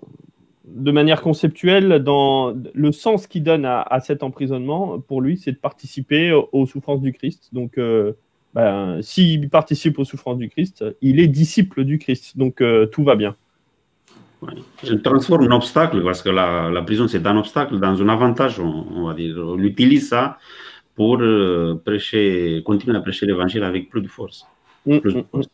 de 0.67 0.91
manière 0.91 1.21
conceptuelle, 1.21 2.03
dans 2.03 2.53
le 2.73 2.91
sens 2.91 3.27
qu'il 3.27 3.43
donne 3.43 3.65
à, 3.65 3.99
cet 4.01 4.21
emprisonnement, 4.21 4.99
pour 4.99 5.21
lui, 5.21 5.38
c'est 5.38 5.53
de 5.53 5.58
participer 5.58 6.34
aux, 6.51 6.65
souffrances 6.65 7.01
du 7.01 7.13
Christ. 7.13 7.49
Donc, 7.53 7.77
euh, 7.77 8.13
ben, 8.53 9.01
s'il 9.01 9.49
participe 9.49 9.97
aux 9.97 10.03
souffrances 10.03 10.38
du 10.38 10.49
Christ, 10.49 10.84
il 11.01 11.19
est 11.19 11.27
disciple 11.27 11.86
du 11.86 11.99
Christ. 11.99 12.38
Donc, 12.38 12.62
euh, 12.62 12.86
tout 12.86 13.03
va 13.03 13.15
bien. 13.15 13.36
Je 14.84 14.93
transforme 14.93 15.45
un 15.45 15.56
obstacle, 15.56 16.03
parce 16.03 16.21
que 16.21 16.30
la, 16.30 16.82
prison, 16.86 17.08
c'est 17.08 17.25
un 17.25 17.38
obstacle, 17.38 17.80
dans 17.80 18.01
un 18.01 18.10
avantage, 18.10 18.60
on, 18.60 19.08
va 19.08 19.13
dire. 19.13 19.38
On 19.38 19.60
utilise 19.60 20.10
ça 20.10 20.38
pour 20.95 21.17
euh, 21.21 21.82
prêcher, 21.84 22.62
continuer 22.65 22.97
à 22.97 23.01
prêcher 23.01 23.25
l'évangile 23.25 23.63
avec 23.63 23.89
plus 23.89 24.01
de 24.01 24.08
force. 24.08 24.45
Mm, 24.86 24.97
plus 24.99 25.13
de 25.13 25.19
mm, 25.19 25.25
force. 25.32 25.47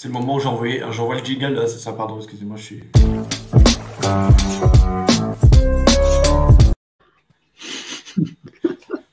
C'est 0.00 0.06
le 0.06 0.14
moment 0.14 0.36
où 0.36 0.38
j'envoie 0.38 1.16
le 1.16 1.24
jingle, 1.24 1.54
là, 1.54 1.66
c'est 1.66 1.80
ça, 1.80 1.92
pardon, 1.92 2.18
excusez-moi, 2.18 2.56
je 2.56 2.62
suis. 2.62 2.84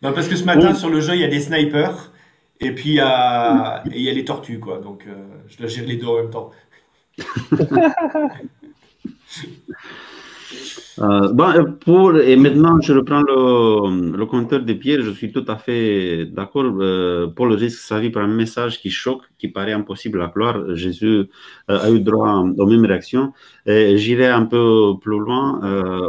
non, 0.04 0.14
parce 0.14 0.28
que 0.28 0.36
ce 0.36 0.44
matin, 0.44 0.76
sur 0.76 0.90
le 0.92 1.02
jeu, 1.02 1.16
il 1.16 1.22
y 1.22 1.24
a 1.24 1.28
des 1.28 1.42
snipers, 1.42 2.12
et 2.60 2.70
puis 2.70 2.90
il 2.90 2.96
y 2.98 3.00
a, 3.00 3.82
les 3.84 4.26
tortues, 4.26 4.60
quoi. 4.60 4.78
Donc, 4.78 5.06
euh, 5.08 5.16
je 5.48 5.58
dois 5.58 5.66
gérer 5.66 5.88
les 5.88 5.98
deux 5.98 6.06
en 6.06 6.18
même 6.18 6.30
temps. 6.30 6.52
Euh, 11.00 11.34
euh, 11.38 11.64
pour, 11.84 12.18
et 12.18 12.36
maintenant, 12.38 12.80
je 12.80 12.94
reprends 12.94 13.22
le, 13.22 14.18
le 14.18 14.26
compteur 14.26 14.62
des 14.62 14.76
pierres. 14.76 15.02
Je 15.02 15.12
suis 15.12 15.32
tout 15.32 15.44
à 15.48 15.58
fait 15.58 16.26
d'accord. 16.26 16.66
Euh, 16.80 17.28
Paul 17.28 17.54
risque 17.54 17.80
sa 17.80 18.00
vie 18.00 18.10
par 18.10 18.24
un 18.24 18.28
message 18.28 18.80
qui 18.80 18.90
choque, 18.90 19.24
qui 19.38 19.50
paraît 19.50 19.74
impossible 19.74 20.22
à 20.22 20.30
croire. 20.30 20.76
Jésus 20.76 21.06
euh, 21.08 21.28
a 21.68 21.92
eu 21.92 22.00
droit 22.00 22.46
aux 22.58 22.66
mêmes 22.66 22.86
réactions. 22.86 23.34
J'irai 23.66 24.28
un 24.28 24.46
peu 24.46 24.94
plus 25.02 25.20
loin. 25.20 25.60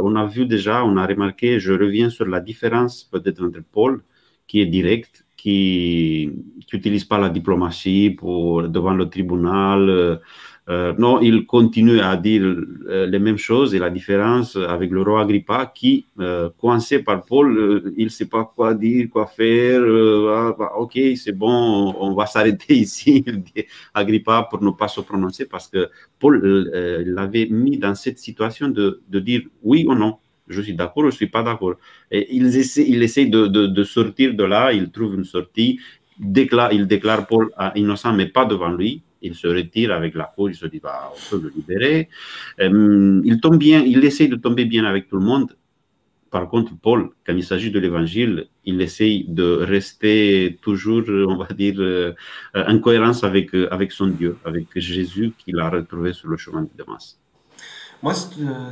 on 0.02 0.14
a 0.14 0.26
vu 0.26 0.46
déjà, 0.46 0.84
on 0.84 0.96
a 0.96 1.06
remarqué, 1.06 1.58
je 1.58 1.72
reviens 1.72 2.10
sur 2.10 2.26
la 2.26 2.40
différence 2.40 3.04
peut-être 3.04 3.42
entre 3.42 3.60
Paul, 3.72 4.02
qui 4.46 4.60
est 4.60 4.66
direct, 4.66 5.26
qui 5.36 6.30
n'utilise 6.72 7.04
pas 7.04 7.18
la 7.18 7.30
diplomatie 7.30 8.10
pour, 8.10 8.68
devant 8.68 8.94
le 8.94 9.08
tribunal 9.08 10.20
euh, 10.68 10.92
non, 10.98 11.20
il 11.20 11.46
continue 11.46 12.00
à 12.00 12.16
dire 12.16 12.42
euh, 12.42 13.06
les 13.06 13.20
mêmes 13.20 13.38
choses 13.38 13.72
et 13.74 13.78
la 13.78 13.88
différence 13.88 14.56
avec 14.56 14.90
le 14.90 15.00
roi 15.00 15.22
Agrippa 15.22 15.66
qui, 15.72 16.06
euh, 16.18 16.50
coincé 16.58 16.98
par 17.04 17.24
Paul, 17.24 17.92
il 17.96 18.04
ne 18.04 18.08
sait 18.08 18.26
pas 18.26 18.44
quoi 18.44 18.74
dire, 18.74 19.08
quoi 19.08 19.26
faire. 19.26 19.80
Ah, 20.28 20.56
bah, 20.58 20.72
ok, 20.76 20.98
c'est 21.14 21.36
bon, 21.36 21.94
on, 22.00 22.14
va 22.14 22.26
s'arrêter 22.26 22.74
ici, 22.86 23.24
Agrippa, 23.94 24.48
pour 24.50 24.60
ne 24.60 24.70
pas 24.70 24.88
se 24.88 25.00
prononcer 25.00 25.46
parce 25.46 25.68
que 25.68 25.88
Paul 26.18 26.40
l'avait 27.06 27.46
mis 27.46 27.78
dans 27.78 27.94
cette 27.94 28.18
situation 28.18 28.68
de, 28.68 29.02
de 29.08 29.20
dire 29.20 29.42
oui 29.62 29.86
ou 29.88 29.94
non 29.94 30.18
je 30.48 30.60
suis 30.62 30.74
d'accord, 30.74 31.02
je 31.02 31.06
ne 31.08 31.12
suis 31.12 31.26
pas 31.26 31.42
d'accord. 31.42 31.74
Et 32.08 32.28
il 32.36 32.46
essaie, 32.56 32.84
il 32.88 33.02
essaie 33.02 33.26
de, 33.26 33.48
de, 33.48 33.66
de, 33.66 33.82
sortir 33.82 34.32
de 34.32 34.44
là, 34.44 34.72
il 34.72 34.92
trouve 34.92 35.16
une 35.16 35.24
sortie, 35.24 35.80
déclare, 36.20 36.72
il 36.72 36.86
déclare 36.86 37.26
Paul 37.26 37.50
innocent, 37.74 38.12
mais 38.12 38.26
pas 38.26 38.44
devant 38.44 38.68
lui 38.70 39.02
il 39.22 39.34
se 39.34 39.46
retire 39.46 39.92
avec 39.92 40.14
la 40.14 40.30
foule, 40.34 40.52
il 40.52 40.54
se 40.54 40.66
dit 40.66 40.80
bah, 40.80 41.12
on 41.14 41.30
peut 41.30 41.42
le 41.42 41.52
libérer. 41.54 42.08
Euh, 42.60 43.20
il 43.24 43.40
tombe 43.40 43.58
bien, 43.58 43.82
il 43.82 44.04
essaie 44.04 44.28
de 44.28 44.36
tomber 44.36 44.64
bien 44.64 44.84
avec 44.84 45.08
tout 45.08 45.16
le 45.16 45.24
monde. 45.24 45.56
Par 46.30 46.48
contre, 46.48 46.72
Paul, 46.76 47.10
quand 47.26 47.34
il 47.34 47.44
s'agit 47.44 47.70
de 47.70 47.78
l'évangile, 47.78 48.48
il 48.64 48.80
essaye 48.80 49.24
de 49.28 49.44
rester 49.44 50.58
toujours, 50.60 51.04
on 51.08 51.36
va 51.36 51.46
dire, 51.54 51.76
euh, 51.78 52.12
en 52.54 52.78
cohérence 52.78 53.24
avec, 53.24 53.54
euh, 53.54 53.72
avec 53.72 53.92
son 53.92 54.08
Dieu, 54.08 54.36
avec 54.44 54.66
Jésus 54.76 55.32
qu'il 55.38 55.58
a 55.60 55.70
retrouvé 55.70 56.12
sur 56.12 56.28
le 56.28 56.36
chemin 56.36 56.62
de 56.62 56.70
Damas. 56.76 57.18
Moi, 58.02 58.12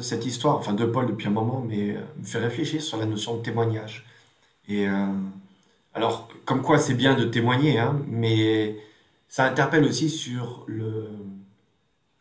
cette 0.00 0.26
histoire, 0.26 0.56
enfin 0.58 0.74
de 0.74 0.84
Paul 0.84 1.06
depuis 1.06 1.28
un 1.28 1.30
moment, 1.30 1.66
me 1.66 2.24
fait 2.24 2.38
réfléchir 2.38 2.82
sur 2.82 2.98
la 2.98 3.06
notion 3.06 3.38
de 3.38 3.42
témoignage. 3.42 4.04
Et 4.68 4.86
alors, 5.94 6.28
comme 6.44 6.60
quoi 6.60 6.78
c'est 6.78 6.94
bien 6.94 7.14
de 7.14 7.24
témoigner, 7.24 7.78
hein, 7.78 7.98
mais 8.08 8.76
ça 9.34 9.42
interpelle 9.46 9.84
aussi 9.84 10.10
sur 10.10 10.62
le, 10.68 11.08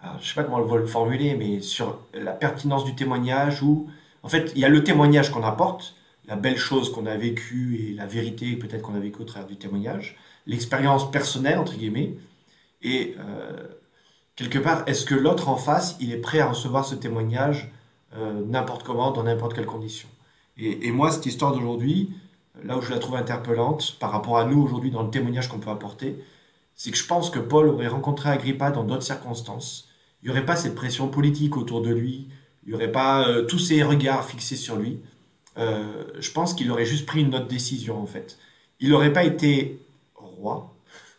je 0.01 0.07
je 0.19 0.27
sais 0.29 0.33
pas 0.33 0.43
comment 0.43 0.57
on 0.57 0.65
va 0.65 0.77
le 0.77 0.87
formuler, 0.87 1.35
mais 1.35 1.61
sur 1.61 1.99
la 2.11 2.31
pertinence 2.31 2.85
du 2.85 2.95
témoignage 2.95 3.61
où, 3.61 3.87
en 4.23 4.29
fait, 4.29 4.51
il 4.55 4.61
y 4.61 4.65
a 4.65 4.67
le 4.67 4.83
témoignage 4.83 5.29
qu'on 5.29 5.43
apporte, 5.43 5.93
la 6.25 6.35
belle 6.35 6.57
chose 6.57 6.91
qu'on 6.91 7.05
a 7.05 7.15
vécue 7.15 7.77
et 7.77 7.93
la 7.93 8.07
vérité 8.07 8.55
peut-être 8.55 8.81
qu'on 8.81 8.95
a 8.95 8.99
vécue 8.99 9.21
au 9.21 9.25
travers 9.25 9.47
du 9.47 9.57
témoignage, 9.57 10.17
l'expérience 10.47 11.11
personnelle, 11.11 11.59
entre 11.59 11.75
guillemets, 11.75 12.15
et 12.81 13.15
euh, 13.19 13.67
quelque 14.35 14.57
part, 14.57 14.81
est-ce 14.87 15.05
que 15.05 15.13
l'autre 15.13 15.49
en 15.49 15.55
face, 15.55 15.95
il 15.99 16.11
est 16.11 16.17
prêt 16.17 16.39
à 16.39 16.47
recevoir 16.47 16.83
ce 16.83 16.95
témoignage 16.95 17.71
euh, 18.17 18.41
n'importe 18.43 18.81
comment, 18.81 19.11
dans 19.11 19.21
n'importe 19.21 19.53
quelle 19.53 19.67
condition? 19.67 20.09
Et, 20.57 20.89
moi, 20.89 21.11
cette 21.11 21.27
histoire 21.27 21.53
d'aujourd'hui, 21.53 22.09
là 22.63 22.75
où 22.75 22.81
je 22.81 22.89
la 22.89 22.97
trouve 22.97 23.17
interpellante 23.17 23.97
par 23.99 24.09
rapport 24.09 24.39
à 24.39 24.45
nous 24.45 24.63
aujourd'hui 24.63 24.89
dans 24.89 25.03
le 25.03 25.11
témoignage 25.11 25.47
qu'on 25.47 25.59
peut 25.59 25.69
apporter, 25.69 26.17
c'est 26.75 26.91
que 26.91 26.97
je 26.97 27.05
pense 27.05 27.29
que 27.29 27.39
Paul 27.39 27.67
aurait 27.67 27.87
rencontré 27.87 28.29
Agrippa 28.29 28.71
dans 28.71 28.83
d'autres 28.83 29.03
circonstances. 29.03 29.89
Il 30.21 30.27
n'y 30.27 30.31
aurait 30.31 30.45
pas 30.45 30.55
cette 30.55 30.75
pression 30.75 31.07
politique 31.07 31.57
autour 31.57 31.81
de 31.81 31.93
lui, 31.93 32.27
il 32.65 32.69
n'y 32.69 32.75
aurait 32.75 32.91
pas 32.91 33.27
euh, 33.27 33.43
tous 33.43 33.59
ces 33.59 33.83
regards 33.83 34.25
fixés 34.25 34.55
sur 34.55 34.77
lui. 34.77 34.99
Euh, 35.57 36.03
je 36.19 36.31
pense 36.31 36.53
qu'il 36.53 36.71
aurait 36.71 36.85
juste 36.85 37.05
pris 37.05 37.21
une 37.21 37.35
autre 37.35 37.47
décision 37.47 38.01
en 38.01 38.05
fait. 38.05 38.37
Il 38.79 38.89
n'aurait 38.89 39.13
pas 39.13 39.23
été 39.23 39.79
roi, 40.15 40.73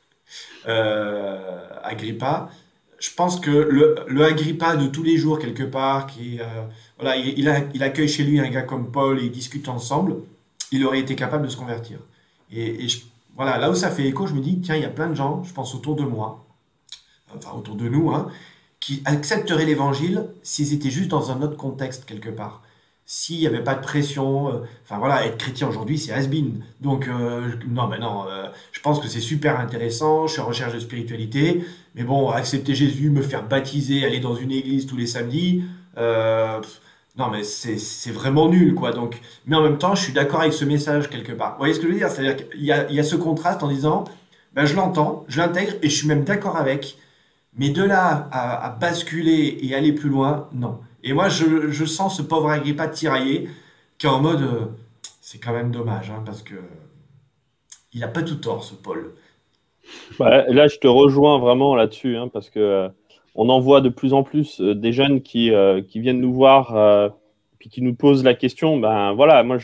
euh, 0.68 1.68
Agrippa. 1.82 2.50
Je 2.98 3.10
pense 3.14 3.38
que 3.38 3.50
le, 3.50 4.24
Agrippa 4.24 4.76
de 4.76 4.86
tous 4.86 5.02
les 5.02 5.18
jours 5.18 5.38
quelque 5.38 5.62
part, 5.62 6.06
qui 6.06 6.38
voilà, 6.98 7.16
il, 7.16 7.38
il, 7.74 7.82
accueille 7.82 8.08
chez 8.08 8.24
lui 8.24 8.40
un 8.40 8.48
gars 8.48 8.62
comme 8.62 8.90
Paul 8.90 9.20
et 9.20 9.24
ils 9.24 9.30
discutent 9.30 9.68
ensemble, 9.68 10.16
il 10.72 10.84
aurait 10.86 11.00
été 11.00 11.14
capable 11.14 11.44
de 11.44 11.50
se 11.50 11.56
convertir. 11.56 11.98
Et, 12.50 12.86
voilà, 13.36 13.58
là 13.58 13.70
où 13.70 13.74
ça 13.74 13.90
fait 13.90 14.06
écho, 14.06 14.26
je 14.26 14.34
me 14.34 14.40
dis, 14.40 14.60
tiens, 14.60 14.76
il 14.76 14.82
y 14.82 14.86
a 14.86 14.90
plein 14.90 15.08
de 15.08 15.14
gens, 15.14 15.42
je 15.42 15.52
pense 15.52 15.74
autour 15.74 15.96
de 15.96 16.04
moi, 16.04 16.46
enfin 17.34 17.52
autour 17.56 17.74
de 17.74 17.88
nous, 17.88 18.12
hein, 18.12 18.28
qui 18.80 19.02
accepteraient 19.04 19.64
l'évangile 19.64 20.28
s'ils 20.42 20.72
étaient 20.72 20.90
juste 20.90 21.10
dans 21.10 21.30
un 21.30 21.42
autre 21.42 21.56
contexte 21.56 22.04
quelque 22.04 22.28
part. 22.28 22.62
S'il 23.06 23.38
n'y 23.38 23.46
avait 23.46 23.62
pas 23.62 23.74
de 23.74 23.82
pression, 23.82 24.48
euh, 24.48 24.58
enfin 24.84 24.98
voilà, 24.98 25.26
être 25.26 25.36
chrétien 25.36 25.68
aujourd'hui, 25.68 25.98
c'est 25.98 26.12
has-been. 26.12 26.64
Donc, 26.80 27.06
euh, 27.06 27.52
non, 27.68 27.86
mais 27.86 27.98
non, 27.98 28.26
euh, 28.28 28.48
je 28.72 28.80
pense 28.80 28.98
que 28.98 29.08
c'est 29.08 29.20
super 29.20 29.60
intéressant, 29.60 30.26
je 30.26 30.34
suis 30.34 30.40
en 30.40 30.46
recherche 30.46 30.72
de 30.72 30.78
spiritualité, 30.80 31.64
mais 31.94 32.04
bon, 32.04 32.30
accepter 32.30 32.74
Jésus, 32.74 33.10
me 33.10 33.20
faire 33.20 33.46
baptiser, 33.46 34.04
aller 34.06 34.20
dans 34.20 34.36
une 34.36 34.52
église 34.52 34.86
tous 34.86 34.96
les 34.96 35.06
samedis, 35.06 35.64
non, 37.16 37.31
mais 37.31 37.44
c'est 37.44 38.11
vraiment 38.11 38.48
nul, 38.48 38.74
quoi. 38.74 38.92
Donc, 38.92 39.20
mais 39.46 39.55
en 39.55 39.62
même 39.62 39.79
temps, 39.79 39.94
je 39.94 40.03
suis 40.03 40.12
d'accord 40.12 40.40
avec 40.40 40.53
ce 40.53 40.64
message 40.64 41.09
quelque 41.09 41.33
part. 41.33 41.53
Vous 41.53 41.59
voyez 41.59 41.74
ce 41.74 41.79
que 41.79 41.87
je 41.87 41.92
veux 41.92 41.98
dire? 41.98 42.09
C'est-à-dire 42.09 42.48
qu'il 42.48 42.64
y, 42.64 42.72
a 42.72 43.03
ce 43.05 43.14
contraste 43.14 43.62
en 43.62 43.68
disant, 43.68 44.05
ben, 44.53 44.64
je 44.64 44.74
l'entends, 44.74 45.24
je 45.29 45.38
l'intègre 45.38 45.74
et 45.83 45.88
je 45.88 45.96
suis 45.96 46.09
même 46.09 46.24
d'accord 46.24 46.57
avec. 46.57 46.96
Mais 47.57 47.68
de 47.70 47.85
là 47.85 48.29
à, 48.33 48.68
basculer 48.81 49.59
et 49.62 49.77
aller 49.77 49.92
plus 49.92 50.09
loin, 50.11 50.48
non. 50.53 50.81
Et 51.05 51.12
moi, 51.12 51.29
je, 51.29 51.85
sens 51.85 52.16
ce 52.16 52.22
pauvre 52.22 52.50
Agrippa 52.50 52.88
tiraillé 52.88 53.48
qui 53.96 54.07
est 54.07 54.11
en 54.11 54.20
mode, 54.20 54.42
euh, 54.42 54.64
c'est 55.20 55.38
quand 55.38 55.53
même 55.53 55.70
dommage, 55.70 56.11
hein, 56.11 56.22
parce 56.27 56.42
que 56.42 56.57
il 57.92 58.00
n'a 58.00 58.09
pas 58.09 58.22
tout 58.22 58.35
tort, 58.35 58.64
ce 58.64 58.74
Paul. 58.74 59.14
Bah, 60.18 60.44
là, 60.48 60.66
je 60.66 60.79
te 60.79 60.88
rejoins 60.88 61.38
vraiment 61.38 61.77
là-dessus, 61.77 62.16
hein, 62.16 62.27
parce 62.27 62.50
que 62.50 62.59
euh, 62.59 62.88
on 63.34 63.48
en 63.48 63.60
voit 63.60 63.80
de 63.80 63.88
plus 63.88 64.12
en 64.12 64.22
plus 64.22 64.60
euh, 64.60 64.74
des 64.74 64.92
jeunes 64.92 65.22
qui, 65.22 65.50
qui 65.88 66.00
viennent 66.00 66.20
nous 66.20 66.34
voir, 66.34 67.12
puis 67.58 67.68
qui 67.68 67.82
nous 67.82 67.94
posent 67.94 68.24
la 68.24 68.34
question. 68.34 68.78
Ben 68.78 69.12
voilà, 69.12 69.42
moi, 69.42 69.58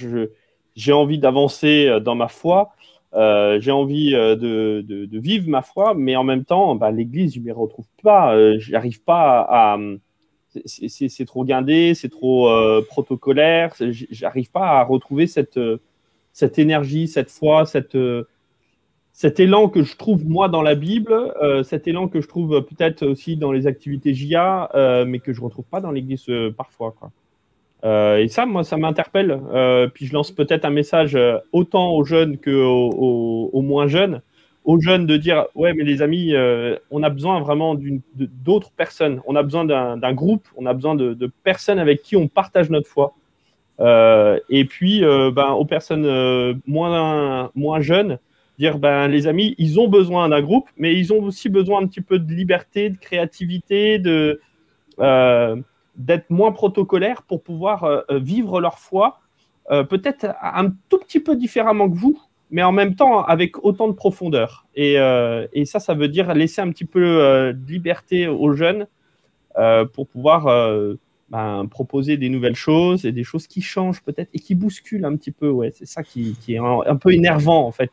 j'ai 0.74 0.92
envie 0.92 1.18
d'avancer 1.18 2.00
dans 2.00 2.14
ma 2.14 2.28
foi. 2.28 2.72
Euh, 3.14 3.60
j'ai 3.60 3.72
envie 3.72 4.14
euh, 4.14 4.36
de, 4.36 4.84
de, 4.86 5.04
de, 5.04 5.18
vivre 5.18 5.48
ma 5.48 5.62
foi, 5.62 5.94
mais 5.94 6.14
en 6.14 6.22
même 6.22 6.44
temps, 6.44 6.76
bah, 6.76 6.92
l'Église, 6.92 7.34
je 7.34 7.40
ne 7.40 7.44
m'y 7.44 7.50
retrouve 7.50 7.86
pas. 8.02 8.34
Euh, 8.36 8.56
J'arrive 8.58 9.02
pas 9.02 9.46
à. 9.48 9.78
c'est 10.64 11.24
trop 11.26 11.44
guindé, 11.44 11.94
c'est 11.94 12.08
trop 12.08 12.48
euh, 12.48 12.82
protocolaire. 12.88 13.74
J'arrive 14.10 14.50
pas 14.50 14.80
à 14.80 14.84
retrouver 14.84 15.26
cette, 15.26 15.58
cette 16.32 16.58
énergie, 16.58 17.08
cette 17.08 17.30
foi, 17.30 17.66
cette, 17.66 17.96
cet 19.12 19.40
élan 19.40 19.68
que 19.68 19.82
je 19.82 19.96
trouve 19.96 20.26
moi 20.26 20.48
dans 20.48 20.62
la 20.62 20.74
Bible, 20.74 21.34
cet 21.64 21.86
élan 21.88 22.08
que 22.08 22.20
je 22.20 22.28
trouve 22.28 22.64
peut-être 22.64 23.04
aussi 23.06 23.36
dans 23.36 23.52
les 23.52 23.66
activités 23.66 24.14
JA, 24.14 24.70
mais 25.06 25.18
que 25.18 25.32
je 25.32 25.40
ne 25.40 25.44
retrouve 25.44 25.66
pas 25.66 25.80
dans 25.80 25.90
l'Église 25.90 26.26
parfois. 26.56 26.94
Euh, 27.84 28.18
et 28.18 28.28
ça, 28.28 28.46
moi, 28.46 28.64
ça 28.64 28.76
m'interpelle. 28.76 29.40
Euh, 29.52 29.88
puis 29.88 30.06
je 30.06 30.12
lance 30.12 30.30
peut-être 30.30 30.64
un 30.64 30.70
message 30.70 31.16
euh, 31.16 31.38
autant 31.52 31.92
aux 31.92 32.04
jeunes 32.04 32.38
qu'aux 32.38 33.50
aux, 33.52 33.62
moins 33.62 33.86
jeunes. 33.86 34.22
Aux 34.64 34.78
jeunes 34.80 35.06
de 35.06 35.16
dire 35.16 35.46
Ouais, 35.54 35.72
mais 35.72 35.84
les 35.84 36.02
amis, 36.02 36.34
on 36.90 37.02
a 37.02 37.08
besoin 37.08 37.40
vraiment 37.40 37.76
d'autres 38.14 38.70
personnes. 38.72 39.22
On 39.26 39.34
a 39.34 39.42
besoin 39.42 39.64
d'un 39.64 40.12
groupe, 40.12 40.46
on 40.56 40.66
a 40.66 40.74
besoin 40.74 40.94
de, 40.94 41.32
personnes 41.42 41.78
avec 41.78 42.02
qui 42.02 42.16
on 42.16 42.28
partage 42.28 42.68
notre 42.68 42.86
foi. 42.88 43.14
et 43.80 44.64
puis, 44.66 45.00
ben, 45.00 45.52
aux 45.52 45.64
personnes 45.64 46.60
moins 46.66 47.80
jeunes, 47.80 48.18
dire 48.60 48.78
ben, 48.78 49.08
Les 49.08 49.26
amis, 49.26 49.54
ils 49.58 49.80
ont 49.80 49.88
besoin 49.88 50.28
d'un 50.28 50.42
groupe, 50.42 50.68
mais 50.76 50.96
ils 50.96 51.12
ont 51.12 51.22
aussi 51.24 51.48
besoin 51.48 51.82
un 51.82 51.86
petit 51.86 52.00
peu 52.00 52.18
de 52.18 52.32
liberté, 52.32 52.90
de 52.90 52.96
créativité, 52.96 53.98
de 53.98 54.40
d'être 55.96 56.30
moins 56.30 56.52
protocolaires 56.52 57.22
pour 57.22 57.42
pouvoir 57.42 57.84
euh, 57.84 58.00
euh, 58.10 58.18
vivre 58.18 58.60
leur 58.60 58.78
foi, 58.78 59.20
euh, 59.70 59.84
peut-être 59.84 60.26
un 60.42 60.70
tout 60.88 60.98
petit 60.98 61.20
peu 61.20 61.36
différemment 61.36 61.88
que 61.88 61.96
vous, 61.96 62.20
mais 62.50 62.62
en 62.62 62.72
même 62.72 62.96
temps 62.96 63.22
avec 63.22 63.62
autant 63.64 63.86
de 63.88 63.92
profondeur. 63.92 64.66
Et, 64.74 64.94
et 65.52 65.64
ça, 65.66 65.78
ça 65.78 65.94
veut 65.94 66.08
dire 66.08 66.34
laisser 66.34 66.60
un 66.60 66.70
petit 66.70 66.84
peu 66.84 67.00
de 67.54 67.72
liberté 67.72 68.26
aux 68.26 68.52
jeunes 68.54 68.88
pour 69.92 70.08
pouvoir 70.08 70.46
ben, 71.30 71.68
proposer 71.70 72.16
des 72.16 72.28
nouvelles 72.28 72.56
choses 72.56 73.04
et 73.04 73.12
des 73.12 73.22
choses 73.22 73.46
qui 73.46 73.60
changent 73.60 74.02
peut-être 74.02 74.30
et 74.34 74.40
qui 74.40 74.56
bousculent 74.56 75.04
un 75.04 75.14
petit 75.14 75.30
peu. 75.30 75.48
Ouais, 75.48 75.70
c'est 75.72 75.86
ça 75.86 76.02
qui, 76.02 76.34
est 76.48 76.58
un, 76.58 76.96
peu 76.96 77.12
énervant 77.12 77.64
en 77.64 77.70
fait. 77.70 77.92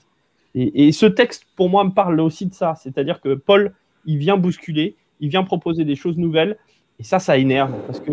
Et, 0.59 0.91
ce 0.91 1.05
texte, 1.05 1.45
pour 1.55 1.69
moi, 1.69 1.83
me 1.83 1.91
parle 1.91 2.19
aussi 2.19 2.47
de 2.47 2.53
ça. 2.53 2.73
C'est-à-dire 2.75 3.21
que 3.21 3.35
Paul, 3.35 3.73
il 4.05 4.17
vient 4.17 4.37
bousculer, 4.37 4.95
il 5.19 5.29
vient 5.29 5.43
proposer 5.43 5.85
des 5.85 5.95
choses 5.95 6.17
nouvelles, 6.17 6.57
et 6.99 7.03
ça, 7.03 7.19
ça 7.19 7.37
énerve 7.37 7.73
parce 7.85 7.99
que 7.99 8.11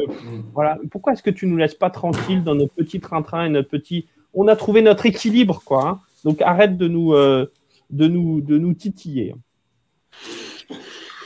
voilà, 0.52 0.78
pourquoi 0.90 1.14
est-ce 1.14 1.22
que 1.22 1.30
tu 1.30 1.46
nous 1.46 1.56
laisses 1.56 1.74
pas 1.74 1.88
tranquille 1.88 2.42
dans 2.42 2.54
notre 2.54 2.74
petit 2.74 3.00
train-train 3.00 3.46
et 3.46 3.48
notre 3.48 3.70
petit. 3.70 4.06
On 4.34 4.46
a 4.46 4.56
trouvé 4.56 4.82
notre 4.82 5.06
équilibre, 5.06 5.62
quoi. 5.64 5.88
Hein. 5.88 6.00
Donc 6.24 6.42
arrête 6.42 6.76
de 6.76 6.86
nous, 6.86 7.14
euh, 7.14 7.46
de 7.88 8.06
nous, 8.06 8.42
de 8.42 8.58
nous 8.58 8.74
titiller. 8.74 9.34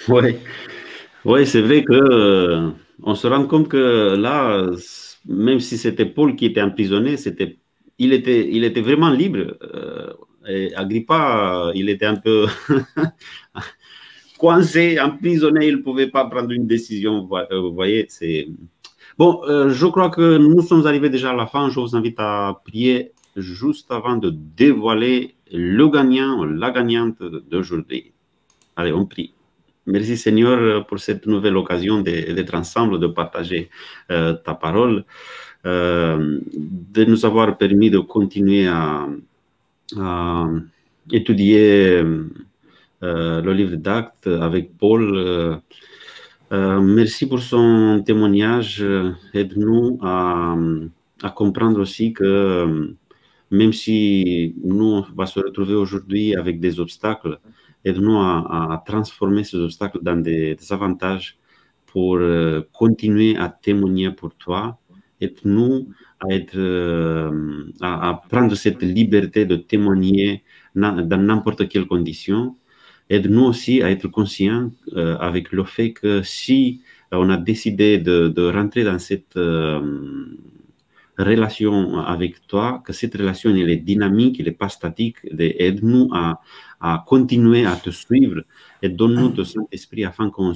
Oui, 0.09 0.37
ouais, 1.25 1.45
c'est 1.47 1.63
vrai 1.63 1.83
que 1.83 1.93
euh, 1.93 2.71
on 3.03 3.17
se 3.17 3.27
rend 3.27 3.45
compte 3.47 3.69
que 3.69 4.15
là, 4.15 4.67
même 5.27 5.59
si 5.59 5.79
c'était 5.79 6.07
Paul 6.07 6.37
qui 6.37 6.47
était 6.47 6.63
emprisonné, 6.63 7.17
c'était, 7.17 7.59
il 7.99 8.13
était, 8.13 8.49
il 8.51 8.63
était 8.63 8.81
vraiment 8.81 9.11
libre. 9.11 9.57
Euh, 9.75 10.13
Agrippa, 10.77 11.73
il 11.75 11.91
était 11.91 12.07
un 12.07 12.17
peu 12.17 12.47
coincé, 14.39 14.99
emprisonné, 15.01 15.67
il 15.67 15.77
ne 15.77 15.83
pouvait 15.83 16.07
pas 16.07 16.25
prendre 16.25 16.53
une 16.53 16.67
décision. 16.67 17.29
Euh, 17.33 17.61
vous 17.61 17.75
voyez, 17.75 18.07
c'est. 18.09 18.49
Bon, 19.19 19.43
euh, 19.49 19.69
je 19.71 19.87
crois 19.87 20.11
que 20.11 20.39
nous 20.39 20.63
sommes 20.63 20.87
arrivés 20.87 21.11
déjà 21.11 21.31
à 21.31 21.35
la 21.35 21.47
fin. 21.47 21.69
Je 21.69 21.81
vous 21.81 21.97
invite 21.97 22.19
à 22.19 22.63
prier 22.65 23.13
juste 23.37 23.91
avant 23.91 24.17
de 24.17 24.31
dévoiler 24.31 25.35
le 25.53 25.89
gagnant, 25.89 26.45
la 26.45 26.71
gagnante 26.71 27.21
d'aujourd'hui. 27.51 28.13
Allez, 28.77 28.93
on 28.93 29.07
prie. 29.07 29.35
Merci 29.87 30.17
Seigneur 30.17 30.87
pour 30.87 31.01
cette 31.01 31.27
nouvelle 31.27 31.57
occasion 31.57 32.01
d'être 32.01 32.55
ensemble, 32.55 33.01
de 33.01 33.07
partager 33.07 33.71
euh, 34.11 34.35
ta 34.35 34.55
parole, 34.55 35.05
de 35.65 37.05
nous 37.05 37.25
avoir 37.25 37.57
permis 37.57 37.91
de 37.91 37.99
continuer 37.99 38.69
à, 38.69 39.09
à 39.97 40.47
étudier 41.13 42.03
euh, 43.03 43.41
le 43.41 43.53
livre 43.53 43.77
d'actes 43.77 44.27
avec 44.27 44.77
Paul. 44.77 45.13
Euh, 45.15 45.57
euh, 46.53 46.81
merci 46.81 47.27
pour 47.29 47.41
son 47.41 48.03
témoignage. 48.05 48.85
Aide-nous 49.35 49.99
à, 50.03 50.57
comprendre 51.35 51.81
aussi 51.81 52.13
que 52.13 52.95
même 53.51 53.73
si 53.73 54.55
nous, 54.63 54.85
on 54.85 55.07
va 55.15 55.27
se 55.27 55.41
retrouver 55.41 55.75
aujourd'hui 55.75 56.35
avec 56.35 56.61
des 56.61 56.81
obstacles, 56.81 57.39
aide-nous 57.85 58.19
à, 58.19 58.83
transformer 58.87 59.45
ces 59.45 59.57
obstacles 59.59 60.01
dans 60.03 60.21
des, 60.21 60.57
avantages 60.71 61.39
pour 61.87 62.19
continuer 62.73 63.37
à 63.37 63.49
témoigner 63.49 64.11
pour 64.11 64.35
toi. 64.35 64.79
Aide-nous 65.21 65.89
à, 66.21 66.35
être, 66.35 66.59
à, 67.81 68.09
à, 68.11 68.23
prendre 68.29 68.55
cette 68.55 68.83
liberté 68.83 69.47
de 69.47 69.57
témoigner 69.57 70.43
dans 70.75 71.23
n'importe 71.23 71.69
quelle 71.69 71.87
condition 71.87 72.55
aide-nous 73.11 73.45
aussi 73.45 73.83
à 73.83 73.91
être 73.91 74.09
conscients 74.09 74.71
euh, 74.97 75.17
avec 75.19 75.53
le 75.53 75.65
fait 75.65 75.93
que 75.93 76.23
si 76.23 76.81
on 77.11 77.31
a 77.31 77.37
décidé 77.37 77.99
de, 77.99 78.51
rentrer 78.51 78.85
dans 78.85 78.99
cette 78.99 79.37
euh, 79.37 80.27
relation 81.19 81.99
avec 81.99 82.47
toi, 82.47 82.83
que 82.85 82.93
cette 82.93 83.15
relation 83.15 83.55
est 83.55 83.77
dynamique, 83.77 84.39
elle 84.39 84.47
n'est 84.47 84.53
pas 84.53 84.69
statique, 84.69 85.17
aide-nous 85.39 86.11
à, 86.13 86.41
à, 86.81 87.05
continuer 87.07 87.65
à 87.65 87.77
te 87.77 87.91
suivre 87.91 88.43
et 88.83 88.89
donne-nous 88.89 89.31
ton 89.31 89.45
Saint-Esprit 89.45 90.05
afin 90.05 90.31
qu'on 90.31 90.53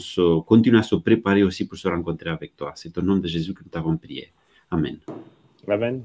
continue 0.47 0.77
à 0.77 0.83
se 0.83 0.95
préparer 0.95 1.43
aussi 1.43 1.67
pour 1.67 1.79
se 1.79 1.89
rencontrer 1.89 2.31
avec 2.31 2.57
toi. 2.57 2.73
C'est 2.77 2.97
au 2.99 3.03
nom 3.03 3.17
de 3.17 3.27
Jésus 3.27 3.55
que 3.55 3.63
nous 3.65 3.71
t'avons 3.71 3.97
prié. 3.97 4.33
Amén. 4.73 4.97
Amén. 5.69 5.97